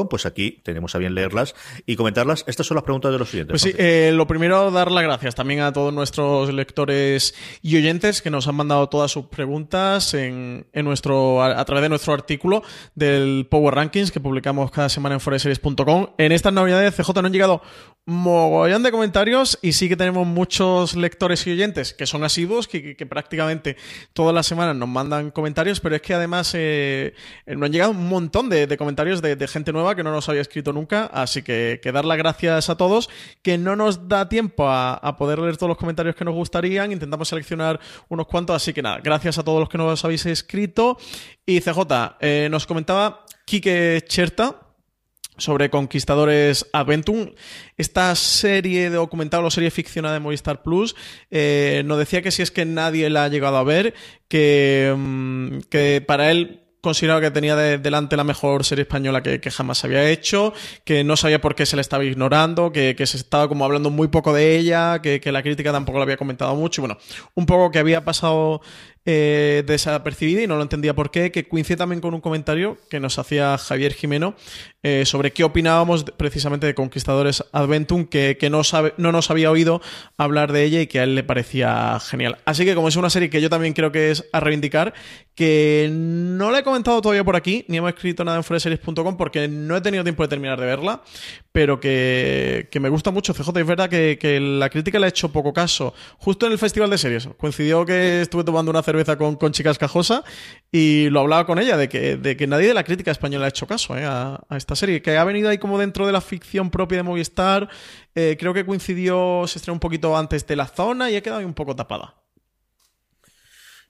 [0.09, 1.55] pues aquí tenemos a bien leerlas
[1.87, 2.45] y comentarlas.
[2.47, 3.51] Estas son las preguntas de los oyentes.
[3.51, 8.23] Pues sí, eh, lo primero, dar las gracias también a todos nuestros lectores y oyentes
[8.23, 12.63] que nos han mandado todas sus preguntas en, en nuestro, a, través de nuestro artículo
[12.95, 16.09] del Power Rankings que publicamos cada semana en foreseries.com.
[16.19, 17.63] En estas navidades, CJ, no han llegado
[18.37, 22.95] mogollón de comentarios y sí que tenemos muchos lectores y oyentes que son asiduos, que,
[23.09, 23.77] prácticamente
[24.13, 27.15] todas las semanas nos mandan comentarios, pero es que además eh,
[27.47, 30.73] nos han llegado un montón de, comentarios de, gente nueva que no nos había escrito
[30.73, 33.09] nunca, así que, que dar las gracias a todos,
[33.43, 37.29] que no nos da tiempo a, poder leer todos los comentarios que nos gustarían, intentamos
[37.29, 40.99] seleccionar unos cuantos, así que nada, gracias a todos los que nos habéis escrito.
[41.45, 44.66] Y CJ, eh, nos comentaba Quique Cherta,
[45.37, 47.31] sobre Conquistadores Adventum.
[47.77, 50.97] Esta serie de documental o serie ficcionada de Movistar Plus
[51.31, 53.95] eh, nos decía que si es que nadie la ha llegado a ver,
[54.29, 59.85] que, mm, que para él consideraba que tenía delante la mejor serie española que, jamás
[59.85, 63.65] había hecho, que no sabía por qué se le estaba ignorando, que, se estaba como
[63.65, 66.97] hablando muy poco de ella, que, que, la crítica tampoco la había comentado mucho, bueno,
[67.35, 68.61] un poco que había pasado
[69.09, 72.99] eh, desapercibida y no lo entendía por qué, que coincide también con un comentario que
[72.99, 74.35] nos hacía Javier Jimeno
[74.89, 79.83] eh, sobre qué opinábamos precisamente de Conquistadores Adventum, que, no, sabe, no nos había oído
[80.17, 82.39] hablar de ella y que a él le parecía genial.
[82.45, 84.95] Así que como es una serie que yo también creo que es a reivindicar,
[85.35, 89.49] que no la he comentado todavía por aquí, ni hemos escrito nada en foreseries.com porque
[89.49, 91.03] no he tenido tiempo de terminar de verla,
[91.51, 93.35] pero que, me gusta mucho.
[93.35, 95.95] CJ, es verdad que, que, la crítica le ha hecho poco caso.
[96.19, 99.79] Justo en el Festival de Series, coincidió que estuve tomando una cerveza con, con Chicas
[99.79, 100.23] Cajosa
[100.71, 103.49] y lo hablaba con ella de que, de que nadie de la crítica española ha
[103.49, 106.71] hecho caso eh, a, esta serie, que ha venido ahí como dentro de la ficción
[106.71, 107.69] propia de Movistar.
[108.15, 111.41] Eh, creo que coincidió, se estrenó un poquito antes de la zona y ha quedado
[111.41, 112.15] ahí un poco tapada.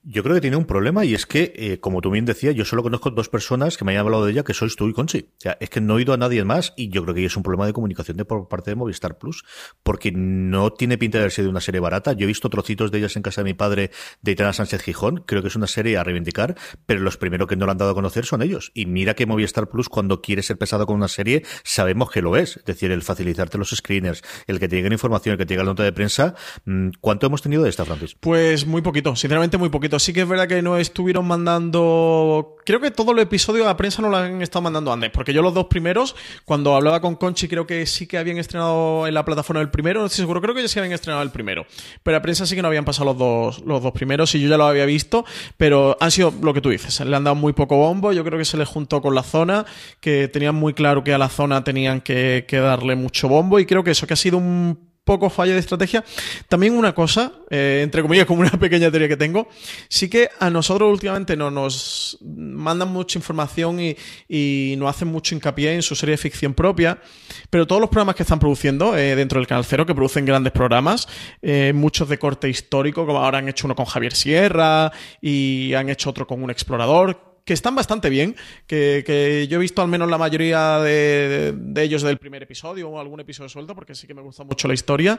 [0.08, 2.64] Yo creo que tiene un problema y es que, eh, como tú bien decías, yo
[2.64, 5.18] solo conozco dos personas que me hayan hablado de ella, que sois tú y Conchi.
[5.18, 7.36] O sea, es que no he oído a nadie más y yo creo que es
[7.36, 9.44] un problema de comunicación de por parte de Movistar Plus,
[9.82, 12.12] porque no tiene pinta de haber sido una serie barata.
[12.12, 13.90] Yo he visto trocitos de ellas en casa de mi padre,
[14.22, 15.24] de Itana Sánchez Gijón.
[15.26, 16.54] Creo que es una serie a reivindicar,
[16.86, 18.70] pero los primeros que no lo han dado a conocer son ellos.
[18.74, 22.36] Y mira que Movistar Plus, cuando quiere ser pesado con una serie, sabemos que lo
[22.36, 22.58] es.
[22.58, 25.64] Es decir, el facilitarte los screeners, el que te llegue información, el que te llegue
[25.64, 26.36] la nota de prensa.
[26.64, 28.14] Mm, ¿Cuánto hemos tenido de esta, Francis?
[28.20, 32.56] Pues muy poquito, sinceramente muy poquito sí que es verdad que no estuvieron mandando.
[32.64, 35.32] Creo que todo el episodio de la prensa no lo han estado mandando antes, porque
[35.32, 39.14] yo los dos primeros, cuando hablaba con Conchi, creo que sí que habían estrenado en
[39.14, 41.66] la plataforma el primero, no estoy seguro, creo que ya sí habían estrenado el primero.
[42.02, 44.48] Pero la prensa sí que no habían pasado los dos, los dos primeros y yo
[44.48, 45.24] ya lo había visto,
[45.56, 48.38] pero han sido lo que tú dices, le han dado muy poco bombo, yo creo
[48.38, 49.64] que se les juntó con la zona,
[50.00, 53.66] que tenían muy claro que a la zona tenían que, que darle mucho bombo y
[53.66, 56.04] creo que eso que ha sido un poco fallo de estrategia.
[56.48, 59.48] También una cosa, eh, entre comillas, como una pequeña teoría que tengo,
[59.88, 63.96] sí que a nosotros últimamente no nos mandan mucha información y,
[64.28, 66.98] y nos hacen mucho hincapié en su serie de ficción propia,
[67.48, 70.52] pero todos los programas que están produciendo eh, dentro del Canal Cero, que producen grandes
[70.52, 71.06] programas,
[71.40, 74.90] eh, muchos de corte histórico, como ahora han hecho uno con Javier Sierra
[75.20, 78.34] y han hecho otro con un explorador, que están bastante bien,
[78.66, 83.20] que, yo he visto al menos la mayoría de, ellos del primer episodio o algún
[83.20, 85.18] episodio suelto, porque sí que me gusta mucho la historia.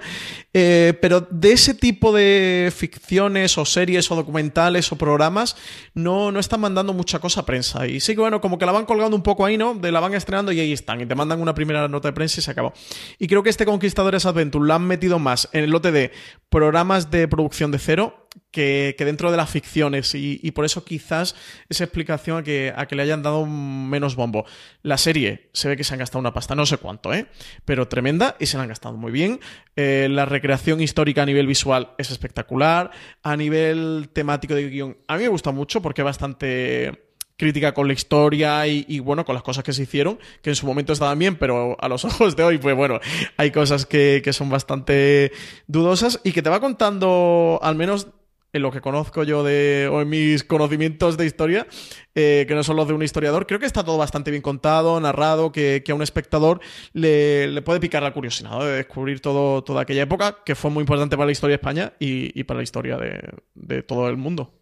[0.53, 5.55] Eh, pero de ese tipo de ficciones o series o documentales o programas,
[5.93, 7.87] no, no están mandando mucha cosa a prensa.
[7.87, 9.75] Y sí que, bueno, como que la van colgando un poco ahí, ¿no?
[9.75, 10.99] De la van estrenando y ahí están.
[10.99, 12.73] Y te mandan una primera nota de prensa y se acabó.
[13.19, 16.11] Y creo que este Conquistadores Adventure lo han metido más en el lote de
[16.49, 21.35] programas de producción de cero que, dentro de las ficciones y, por eso quizás
[21.69, 24.45] esa explicación a que, a que le hayan dado menos bombo.
[24.81, 27.27] La serie se ve que se han gastado una pasta, no sé cuánto, ¿eh?
[27.65, 29.39] pero tremenda y se la han gastado muy bien.
[29.75, 32.91] Eh, la recreación histórica a nivel visual es espectacular.
[33.23, 37.07] A nivel temático de guion, a mí me gusta mucho porque es bastante
[37.37, 40.65] crítica con la historia y, bueno, con las cosas que se hicieron, que en su
[40.65, 42.99] momento estaban bien, pero a los ojos de hoy, pues bueno,
[43.37, 45.31] hay cosas que, que son bastante
[45.67, 48.07] dudosas y que te va contando, al menos
[48.53, 51.67] en lo que conozco yo de, o en mis conocimientos de historia,
[52.15, 54.99] eh, que no son los de un historiador, creo que está todo bastante bien contado,
[54.99, 56.59] narrado, que, a un espectador
[56.93, 61.15] le, puede picar la curiosidad de descubrir todo, toda aquella época, que fue muy importante
[61.15, 64.53] para la historia de España y, para la historia de todo el mundo.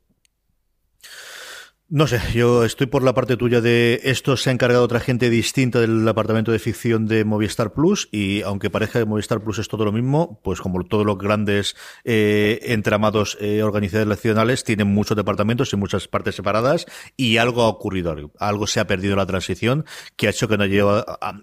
[1.96, 5.30] No sé, yo estoy por la parte tuya de esto se ha encargado otra gente
[5.30, 9.70] distinta del departamento de ficción de Movistar Plus y aunque parezca que Movistar Plus es
[9.70, 15.72] todo lo mismo, pues como todos los grandes eh, entramados eh, organizacionales tienen muchos departamentos
[15.72, 16.86] y muchas partes separadas
[17.16, 19.86] y algo ha ocurrido, algo se ha perdido en la transición
[20.18, 21.00] que ha hecho que no lleva,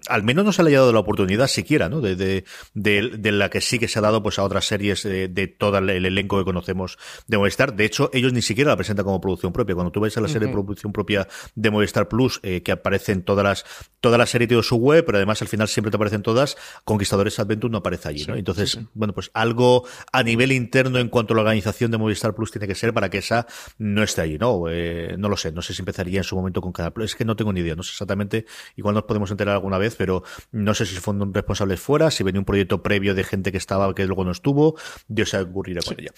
[0.07, 1.99] al menos no se le haya dado la oportunidad siquiera, ¿no?
[1.99, 2.45] De, de,
[2.75, 5.79] de, la que sí que se ha dado pues a otras series de, de todo
[5.79, 7.75] el elenco que conocemos de Movistar.
[7.75, 9.73] De hecho, ellos ni siquiera la presentan como producción propia.
[9.73, 13.23] Cuando tú ves a la serie de producción propia de Movistar Plus, eh, que aparecen
[13.23, 13.65] todas las,
[13.99, 17.39] todas las series de su web, pero además al final siempre te aparecen todas, Conquistadores
[17.39, 18.35] Adventure no aparece allí, ¿no?
[18.35, 22.51] Entonces, bueno, pues algo a nivel interno en cuanto a la organización de Movistar Plus
[22.51, 24.65] tiene que ser para que esa no esté allí, ¿no?
[24.69, 27.25] Eh, no lo sé, no sé si empezaría en su momento con cada Es que
[27.25, 30.73] no tengo ni idea, no sé exactamente, igual nos podemos enterar alguna vez, pero no
[30.73, 34.05] sé si fueron responsables fuera, si venía un proyecto previo de gente que estaba, que
[34.05, 34.75] luego no estuvo,
[35.07, 36.11] Dios se ocurrirá con ella.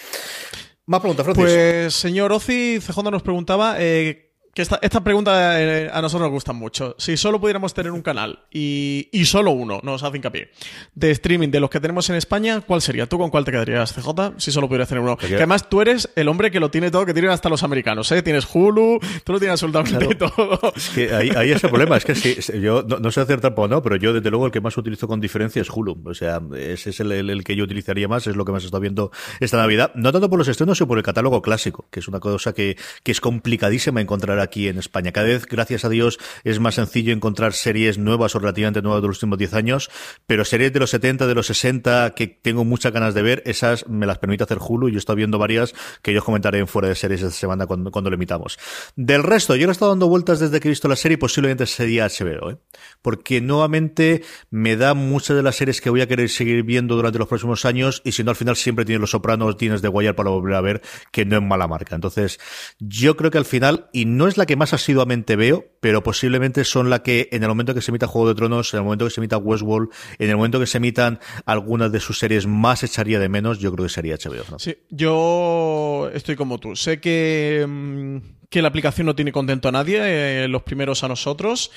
[0.88, 1.43] Más preguntas, Francis.
[1.43, 4.24] Pues, señor Ozi, CJ nos preguntaba eh,
[4.56, 6.95] que esta, esta pregunta eh, a nosotros nos gusta mucho.
[6.97, 10.49] Si solo pudiéramos tener un canal y, y, solo uno, nos hace hincapié,
[10.93, 13.06] de streaming de los que tenemos en España, ¿cuál sería?
[13.06, 14.36] ¿Tú con cuál te quedarías, CJ?
[14.38, 15.18] Si solo pudieras tener uno.
[15.18, 18.10] Que además tú eres el hombre que lo tiene todo, que tiene hasta los americanos,
[18.14, 18.22] ¿eh?
[18.22, 20.58] Tienes Hulu, tú lo tienes absolutamente todo.
[20.74, 21.97] Es que ahí, ahí es el problema.
[21.97, 23.84] Es que si, yo no, sé hacer tampoco, ¿no?
[23.84, 26.01] Pero yo, desde luego, el que más utilizo con diferencia es Hulu.
[26.06, 28.80] O sea, ese es el, el, que yo utilizaría más, es lo que más está
[28.80, 29.91] viendo esta Navidad.
[29.95, 32.78] No tanto por los estrenos, sino por el catálogo clásico, que es una cosa que,
[33.03, 35.11] que es complicadísima encontrar aquí en España.
[35.11, 39.07] Cada vez, gracias a Dios, es más sencillo encontrar series nuevas o relativamente nuevas de
[39.07, 39.89] los últimos 10 años,
[40.27, 43.87] pero series de los 70, de los 60, que tengo muchas ganas de ver, esas
[43.87, 44.89] me las permite hacer Hulu.
[44.89, 48.09] Yo estado viendo varias que yo comentaré en fuera de series esta semana cuando, cuando
[48.09, 48.57] lo emitamos.
[48.95, 52.07] Del resto, yo he estado dando vueltas desde que he visto la serie, posiblemente sería
[52.07, 52.57] HBO, ¿eh?
[53.01, 57.19] porque nuevamente me da muchas de las series que voy a querer seguir viendo durante
[57.19, 60.15] los próximos años y si no al final siempre tienes Los Sopranos, tienes de Guayar
[60.15, 60.81] para volver a ver,
[61.11, 61.95] que no es mala marca.
[61.95, 62.39] Entonces,
[62.79, 65.05] yo creo que al final, y no es la que más sido
[65.36, 68.73] veo, pero posiblemente son la que en el momento que se emita Juego de Tronos,
[68.73, 71.99] en el momento que se emita Westworld, en el momento que se emitan algunas de
[71.99, 74.59] sus series más echaría de menos, yo creo que sería HBO.
[74.59, 76.75] Sí, yo estoy como tú.
[76.75, 78.17] Sé que, mm,
[78.49, 81.71] que la aplicación no tiene contento a nadie, eh, los primeros a nosotros.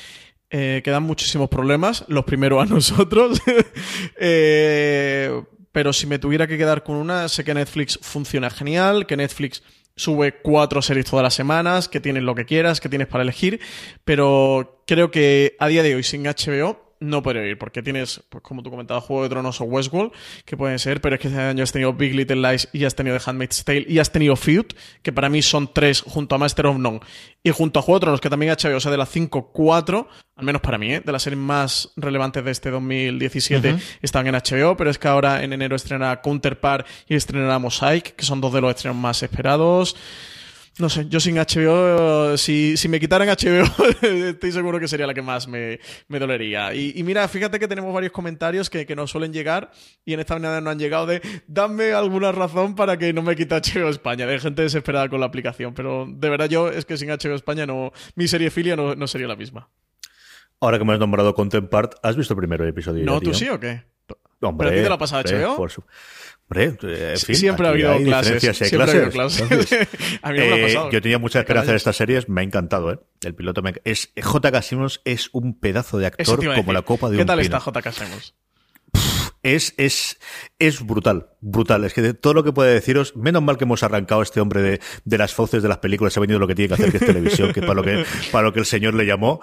[0.50, 3.40] Eh, quedan muchísimos problemas, los primeros a nosotros.
[4.20, 5.42] Eh,
[5.72, 9.62] pero si me tuviera que quedar con una, sé que Netflix funciona genial, que Netflix
[9.98, 13.60] sube cuatro series todas las semanas, que tienes lo que quieras, que tienes para elegir,
[14.04, 18.42] pero creo que a día de hoy sin HBO no podría ir, porque tienes, pues
[18.42, 20.12] como tú comentabas, Juego de Tronos o Westworld,
[20.44, 22.94] que pueden ser, pero es que este año has tenido Big Little Lies y has
[22.94, 24.66] tenido The Handmaid's Tale y has tenido Feud,
[25.02, 27.00] que para mí son tres junto a Master of None
[27.42, 30.08] y junto a Juego de Tronos, que también HBO, o sea, de las 5, 4,
[30.36, 31.02] al menos para mí, ¿eh?
[31.04, 35.42] de las series más relevantes de este 2017, están en HBO, pero es que ahora
[35.42, 39.96] en enero estrenará Counterpart y estrenará Mosaic, que son dos de los estrenos más esperados.
[40.78, 43.66] No sé, yo sin HBO, si, si me quitaran HBO,
[44.02, 46.72] estoy seguro que sería la que más me, dolería.
[46.72, 49.72] Y, mira, fíjate que tenemos varios comentarios que, que nos suelen llegar
[50.04, 53.34] y en esta manera no han llegado de dame alguna razón para que no me
[53.34, 54.24] quite HBO España.
[54.26, 55.74] De gente desesperada con la aplicación.
[55.74, 59.08] Pero de verdad yo es que sin HBO España no, mi serie filia no, no
[59.08, 59.68] sería la misma.
[60.60, 63.04] Ahora que me has nombrado Contempart, ¿has visto el primer episodio?
[63.04, 63.82] No, ¿tú sí o qué?
[64.40, 65.56] Hombre, ¿Pero a ti te la pasado HBO?
[65.56, 65.72] Por
[66.50, 68.56] eh, siempre ha habido clases.
[68.56, 69.42] Siempre ha habido clases.
[70.22, 70.90] a mí no me ha eh, pasado.
[70.90, 72.98] Yo tenía mucha esperanza de estas series, me ha encantado, ¿eh?
[73.22, 73.74] El piloto me...
[73.84, 74.62] es J.K.
[74.62, 77.92] Simmons es un pedazo de actor como la copa de ¿Qué un tal está J.K.
[77.92, 78.34] Simmons?
[79.42, 80.18] Es, es,
[80.58, 81.84] es brutal, brutal.
[81.84, 84.40] Es que de todo lo que puede deciros, menos mal que hemos arrancado a este
[84.40, 86.90] hombre de, de las fauces de las películas, ha venido lo que tiene que hacer,
[86.90, 89.40] que es televisión, que para lo que, para lo que el señor le llamó,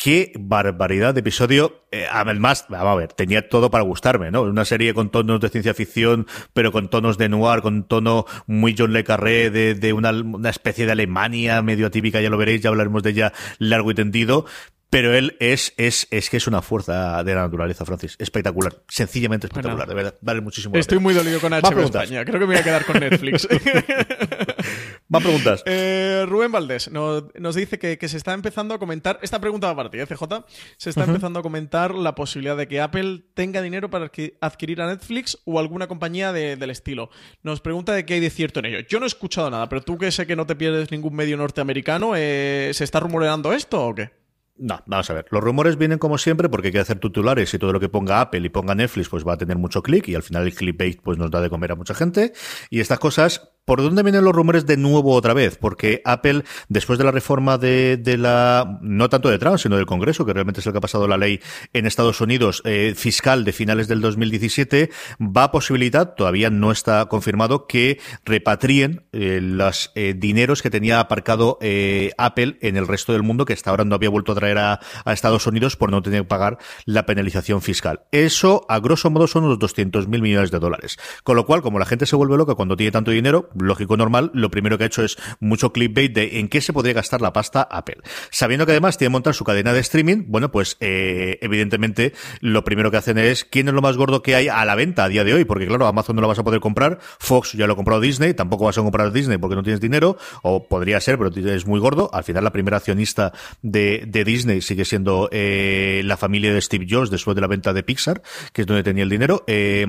[0.00, 1.84] qué barbaridad de episodio.
[1.92, 4.42] Eh, además, vamos a ver, tenía todo para gustarme, ¿no?
[4.42, 8.74] Una serie con tonos de ciencia ficción, pero con tonos de noir, con tono muy
[8.76, 12.62] John Le Carré, de, de una, una especie de Alemania medio atípica, ya lo veréis,
[12.62, 14.46] ya hablaremos de ella largo y tendido.
[14.90, 18.16] Pero él es, es, es que es una fuerza de la naturaleza, Francis.
[18.18, 18.74] Espectacular.
[18.88, 20.14] Sencillamente espectacular, de verdad.
[20.20, 20.76] Vale muchísimo.
[20.76, 22.24] Estoy muy dolido con HBO España.
[22.24, 23.46] Creo que me voy a quedar con Netflix.
[25.08, 25.62] Más preguntas.
[25.66, 29.20] Eh, Rubén Valdés nos, dice que, se está empezando a comentar.
[29.22, 30.44] Esta pregunta va para ti, ¿eh, CJ.
[30.76, 34.10] Se está empezando a comentar la posibilidad de que Apple tenga dinero para
[34.40, 37.10] adquirir a Netflix o alguna compañía del estilo.
[37.42, 38.78] Nos pregunta de qué hay de cierto en ello.
[38.88, 41.36] Yo no he escuchado nada, pero tú que sé que no te pierdes ningún medio
[41.36, 44.19] norteamericano, eh, ¿se está rumoreando esto o qué?
[44.62, 45.24] No, vamos a ver.
[45.30, 48.20] Los rumores vienen como siempre porque hay que hacer titulares y todo lo que ponga
[48.20, 51.00] Apple y ponga Netflix pues va a tener mucho clic y al final el clickbait
[51.00, 52.34] pues nos da de comer a mucha gente
[52.68, 55.56] y estas cosas ¿Por dónde vienen los rumores de nuevo otra vez?
[55.56, 59.86] Porque Apple, después de la reforma de, de la, no tanto de Trump, sino del
[59.86, 61.40] Congreso, que realmente es el que ha pasado la ley
[61.72, 64.90] en Estados Unidos eh, fiscal de finales del 2017,
[65.20, 70.98] va a posibilitar, todavía no está confirmado, que repatrien eh, los eh, dineros que tenía
[70.98, 74.34] aparcado eh, Apple en el resto del mundo, que hasta ahora no había vuelto a
[74.34, 78.02] traer a, a Estados Unidos por no tener que pagar la penalización fiscal.
[78.12, 80.98] Eso, a grosso modo, son unos 200 mil millones de dólares.
[81.24, 84.30] Con lo cual, como la gente se vuelve loca cuando tiene tanto dinero, lógico normal,
[84.34, 87.32] lo primero que ha hecho es mucho clickbait de en qué se podría gastar la
[87.32, 87.98] pasta Apple.
[88.30, 92.64] Sabiendo que además tiene que montar su cadena de streaming, bueno, pues eh, evidentemente lo
[92.64, 95.08] primero que hacen es quién es lo más gordo que hay a la venta a
[95.08, 97.74] día de hoy, porque claro, Amazon no lo vas a poder comprar, Fox ya lo
[97.74, 101.18] ha comprado Disney, tampoco vas a comprar Disney porque no tienes dinero, o podría ser,
[101.18, 102.10] pero es muy gordo.
[102.12, 103.32] Al final la primera accionista
[103.62, 107.72] de, de Disney sigue siendo eh, la familia de Steve Jobs después de la venta
[107.72, 108.22] de Pixar,
[108.52, 109.44] que es donde tenía el dinero.
[109.46, 109.86] Eh,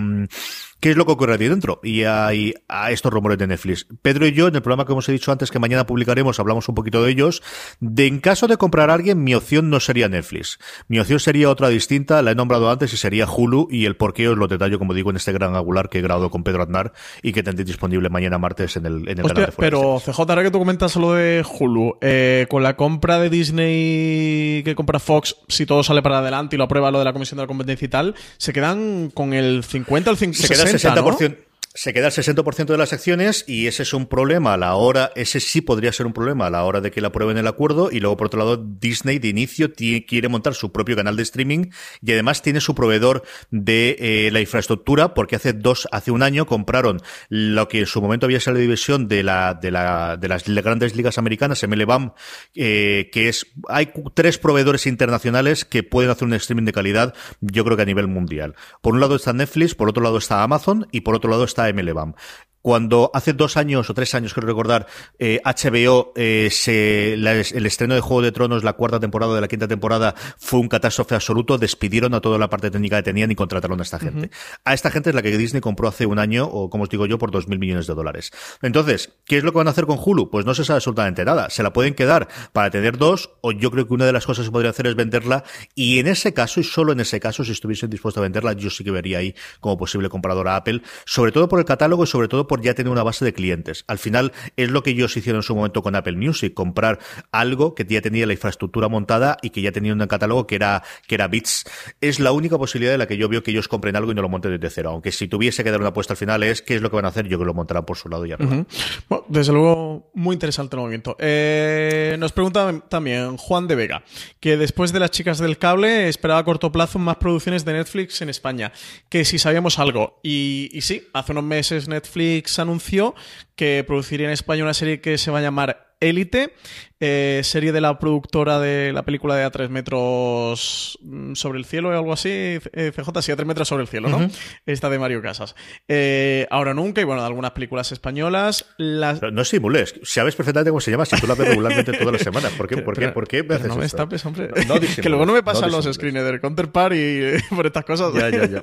[0.82, 1.80] ¿Qué es lo que ocurre aquí dentro?
[1.84, 3.86] Y hay a estos rumores de Netflix.
[4.02, 6.74] Pedro y yo, en el programa que hemos dicho antes que mañana publicaremos, hablamos un
[6.74, 7.44] poquito de ellos.
[7.80, 10.58] De en caso de comprar a alguien, mi opción no sería Netflix.
[10.88, 14.16] Mi opción sería otra distinta, la he nombrado antes y sería Hulu y el por
[14.16, 16.64] qué os lo detallo, como digo, en este gran angular que he grabado con Pedro
[16.64, 20.02] Aznar y que tendréis disponible mañana martes en el, en el Hostia, canal de pero.
[20.04, 24.74] CJ, ahora que tú comentas lo de Hulu, eh, con la compra de Disney que
[24.74, 27.44] compra Fox, si todo sale para adelante y lo aprueba lo de la Comisión de
[27.44, 31.38] la Competencia y tal, se quedan con el 50 al 50, se queda el 60,
[31.38, 31.51] ¿no?
[31.74, 31.82] 60%.
[31.82, 35.12] Se queda el 60% de las acciones y ese es un problema a la hora,
[35.16, 37.90] ese sí podría ser un problema a la hora de que la aprueben el acuerdo
[37.92, 41.72] y luego por otro lado Disney de inicio quiere montar su propio canal de streaming
[42.02, 46.46] y además tiene su proveedor de eh, la infraestructura porque hace dos, hace un año
[46.46, 50.28] compraron lo que en su momento había sido la división de la, de la, de
[50.28, 52.14] las grandes ligas americanas, MLBAM,
[52.56, 57.64] eh, que es, hay tres proveedores internacionales que pueden hacer un streaming de calidad, yo
[57.64, 58.56] creo que a nivel mundial.
[58.82, 61.61] Por un lado está Netflix, por otro lado está Amazon y por otro lado está
[61.70, 62.14] MLBAM.
[62.62, 64.88] Cuando hace dos años o tres años, quiero recordar,
[65.20, 69.42] eh, HBO, eh, se, la- el estreno de Juego de Tronos, la cuarta temporada de
[69.42, 73.32] la quinta temporada, fue un catástrofe absoluto, despidieron a toda la parte técnica que tenían
[73.32, 74.30] y contrataron a esta gente.
[74.64, 77.06] A esta gente es la que Disney compró hace un año, o como os digo
[77.06, 78.32] yo, por dos mil millones de dólares.
[78.62, 80.30] Entonces, ¿qué es lo que van a hacer con Hulu?
[80.30, 81.50] Pues no se sabe absolutamente nada.
[81.50, 84.46] Se la pueden quedar para tener dos, o yo creo que una de las cosas
[84.46, 85.44] que podría hacer es venderla,
[85.76, 88.70] y en ese caso, y solo en ese caso, si estuviesen dispuestos a venderla, yo
[88.70, 92.08] sí que vería ahí como posible comprador a Apple, sobre todo por el catálogo y
[92.08, 93.86] sobre todo por ya tener una base de clientes.
[93.88, 97.00] Al final, es lo que ellos hicieron en su momento con Apple Music, comprar
[97.32, 100.84] algo que ya tenía la infraestructura montada y que ya tenía un catálogo que era,
[101.08, 101.64] que era Bits.
[102.02, 104.22] Es la única posibilidad de la que yo veo que ellos compren algo y no
[104.22, 104.90] lo monten desde cero.
[104.90, 107.06] Aunque si tuviese que dar una apuesta al final es qué es lo que van
[107.06, 108.54] a hacer, yo que lo montarán por su lado y arriba.
[108.54, 108.66] Ujú.
[109.08, 111.16] Bueno, desde luego, muy interesante el movimiento.
[111.20, 114.04] Eh, nos pregunta también Juan de Vega,
[114.42, 118.22] que después de las chicas del cable esperaba a corto plazo más producciones de Netflix
[118.22, 118.74] en España,
[119.08, 120.20] que si sabíamos algo.
[120.22, 123.16] Y sí, hace unos meses Netflix anunció
[123.56, 126.56] que produciría en España una serie que se va a llamar Élite,
[127.00, 131.66] eh, serie de la productora de la película de A tres metros mm, sobre el
[131.66, 134.28] cielo o algo así, eh, CJ, sí, A tres metros sobre el cielo, ¿no?
[134.66, 135.56] Esta de Mario Casas.
[135.88, 138.66] Eh, Ahora nunca, y bueno, de algunas películas españolas.
[138.78, 139.22] Las...
[139.22, 142.52] No simules, sabes perfectamente cómo se llama, si tú la ves regularmente todas las semanas.
[142.54, 144.50] ¿Por qué, Pero- por qué, pero- por qué me haces no me estapes, hombre.
[144.68, 148.12] No que luego no me pasan los screeners del Counterpart y eh, por estas cosas.
[148.16, 148.62] Ya, ya, ya.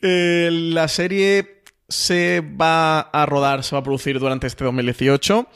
[0.00, 1.59] La serie
[1.90, 5.46] se va a rodar, se va a producir durante este 2018.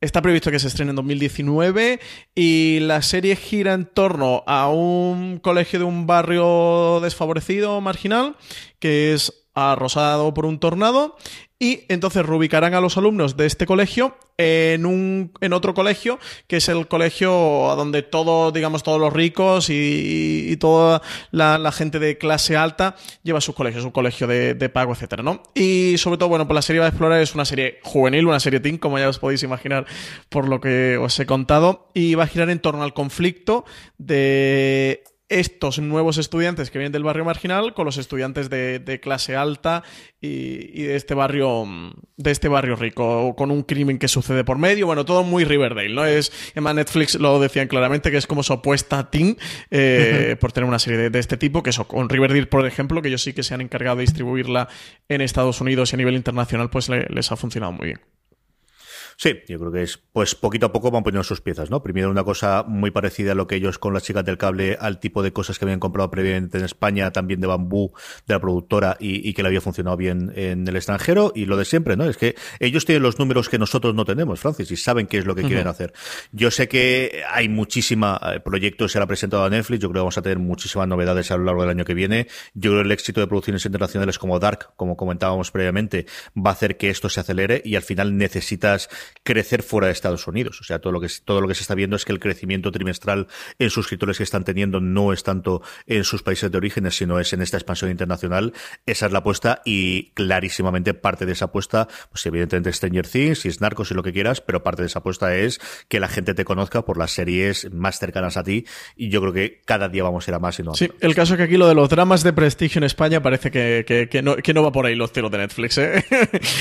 [0.00, 2.00] Está previsto que se estrene en 2019
[2.34, 8.36] y la serie gira en torno a un colegio de un barrio desfavorecido, marginal,
[8.78, 11.16] que es arrosado por un tornado
[11.60, 16.58] y entonces reubicarán a los alumnos de este colegio en un en otro colegio que
[16.58, 21.02] es el colegio a donde todo digamos todos los ricos y, y toda
[21.32, 22.94] la, la gente de clase alta
[23.24, 26.54] lleva sus colegios un colegio de, de pago etcétera no y sobre todo bueno pues
[26.54, 29.18] la serie va a explorar es una serie juvenil una serie teen como ya os
[29.18, 29.86] podéis imaginar
[30.28, 33.64] por lo que os he contado y va a girar en torno al conflicto
[33.98, 39.36] de estos nuevos estudiantes que vienen del barrio marginal con los estudiantes de, de clase
[39.36, 39.82] alta
[40.20, 40.28] y,
[40.80, 44.56] y de este barrio mm, de este barrio rico con un crimen que sucede por
[44.58, 44.86] medio.
[44.86, 48.52] Bueno todo muy Riverdale no es además Netflix lo decían claramente que es como su
[48.54, 49.36] apuesta a teen
[49.70, 53.02] eh, por tener una serie de, de este tipo que eso con Riverdale por ejemplo
[53.02, 54.68] que ellos sí que se han encargado de distribuirla
[55.08, 58.00] en Estados Unidos y a nivel internacional pues le- les ha funcionado muy bien
[59.20, 61.82] Sí, yo creo que es, pues poquito a poco van poniendo sus piezas, ¿no?
[61.82, 65.00] Primero una cosa muy parecida a lo que ellos con las chicas del cable, al
[65.00, 67.92] tipo de cosas que habían comprado previamente en España, también de bambú,
[68.28, 71.64] de la productora, y, que le había funcionado bien en el extranjero, y lo de
[71.64, 72.04] siempre, ¿no?
[72.04, 75.26] Es que ellos tienen los números que nosotros no tenemos, Francis, y saben qué es
[75.26, 75.92] lo que quieren hacer.
[76.30, 80.04] Yo sé que hay muchísima eh, proyectos, se ha presentado a Netflix, yo creo que
[80.04, 82.28] vamos a tener muchísimas novedades a lo largo del año que viene.
[82.54, 86.06] Yo creo que el éxito de producciones internacionales como Dark, como comentábamos previamente,
[86.36, 88.88] va a hacer que esto se acelere y al final necesitas
[89.22, 90.60] crecer fuera de Estados Unidos.
[90.60, 92.70] O sea, todo lo que todo lo que se está viendo es que el crecimiento
[92.70, 93.26] trimestral
[93.58, 97.32] en suscriptores que están teniendo no es tanto en sus países de orígenes, sino es
[97.32, 98.52] en esta expansión internacional.
[98.86, 103.48] Esa es la apuesta y clarísimamente parte de esa apuesta, pues evidentemente Stranger Things, y
[103.48, 106.34] es Narcos y lo que quieras, pero parte de esa apuesta es que la gente
[106.34, 108.64] te conozca por las series más cercanas a ti
[108.96, 110.90] y yo creo que cada día vamos a ir a más y no a Sí,
[111.00, 114.08] el caso es que aquí lo de los dramas de prestigio en España parece que,
[114.10, 116.04] que, no, que no va por ahí los tiros de Netflix, ¿eh?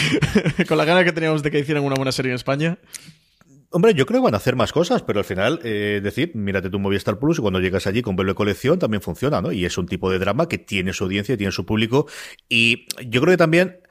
[0.67, 2.79] Con la gana que teníamos de que hicieran una buena serie en España.
[3.69, 6.69] Hombre, yo creo que van a hacer más cosas, pero al final, eh, decir, mírate
[6.69, 9.51] tu Movistar Plus y cuando llegas allí con verlo de colección también funciona, ¿no?
[9.51, 12.07] Y es un tipo de drama que tiene su audiencia, tiene su público.
[12.47, 13.81] Y yo creo que también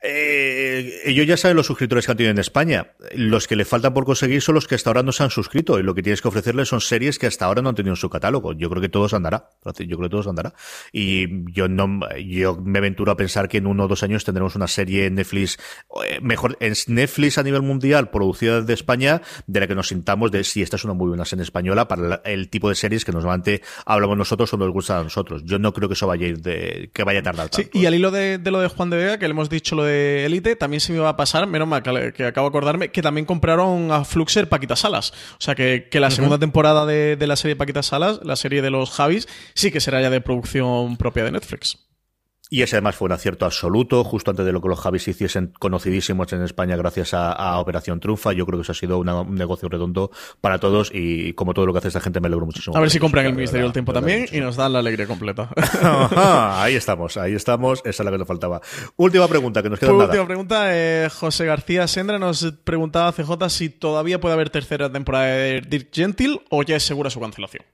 [0.00, 2.92] eh, ellos ya saben los suscriptores que han tenido en España.
[3.14, 5.78] Los que le faltan por conseguir son los que hasta ahora no se han suscrito
[5.78, 7.96] y lo que tienes que ofrecerles son series que hasta ahora no han tenido en
[7.96, 8.52] su catálogo.
[8.52, 9.50] Yo creo que todos andará.
[9.64, 10.54] Yo creo que todos andará.
[10.92, 14.54] Y yo no, yo me aventuro a pensar que en uno o dos años tendremos
[14.54, 15.58] una serie en Netflix,
[16.06, 20.30] eh, mejor, en Netflix a nivel mundial, producida desde España, de la que nos sintamos
[20.30, 23.10] de si esta es una muy buena serie española para el tipo de series que
[23.10, 25.42] normalmente hablamos nosotros o nos gusta a nosotros.
[25.44, 27.68] Yo no creo que eso vaya a ir de, que vaya a tardar tanto.
[27.72, 29.74] Sí, y al hilo de, de lo de Juan de Vega, que le hemos dicho
[29.74, 32.88] lo de Elite, también se me iba a pasar, menos mal que, acabo de acordarme,
[32.90, 35.12] que también compraron a Fluxer Paquita Salas.
[35.38, 38.70] O sea que, la segunda temporada de, de, la serie Paquita Salas, la serie de
[38.70, 41.87] los Javis, sí que será ya de producción propia de Netflix.
[42.50, 45.52] Y ese además fue un acierto absoluto, justo antes de lo que los Javis hiciesen
[45.58, 48.32] conocidísimos en España gracias a, Operación Trunfa.
[48.32, 51.72] Yo creo que eso ha sido un negocio redondo para todos y como todo lo
[51.72, 52.76] que hace esta gente me alegro muchísimo.
[52.76, 55.50] A ver si compran el Ministerio del Tiempo también y nos dan la alegría completa.
[56.62, 57.80] ahí estamos, ahí estamos.
[57.84, 58.60] Esa es la que nos faltaba.
[58.96, 60.74] Última pregunta, que nos queda Última pregunta.
[60.74, 65.88] Eh, José García Sendra nos preguntaba CJ si todavía puede haber tercera temporada de Dirk
[65.92, 67.64] Gentil o ya es segura su cancelación.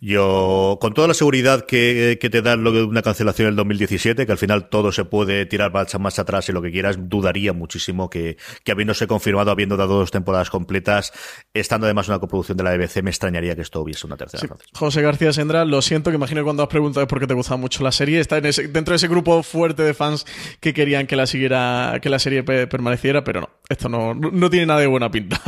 [0.00, 4.26] Yo, con toda la seguridad que, que te da lo de una cancelación del 2017,
[4.26, 7.52] que al final todo se puede tirar más, más atrás y lo que quieras, dudaría
[7.52, 11.12] muchísimo que, que habiéndose confirmado, habiendo dado dos temporadas completas,
[11.52, 14.56] estando además una coproducción de la BBC, me extrañaría que esto hubiese una tercera.
[14.72, 17.56] José García Sendra, lo siento, que imagino que cuando has preguntado es porque te gustaba
[17.56, 20.26] mucho la serie, está en ese, dentro de ese grupo fuerte de fans
[20.60, 24.66] que querían que la siguiera, que la serie permaneciera, pero no, esto no, no tiene
[24.66, 25.42] nada de buena pinta.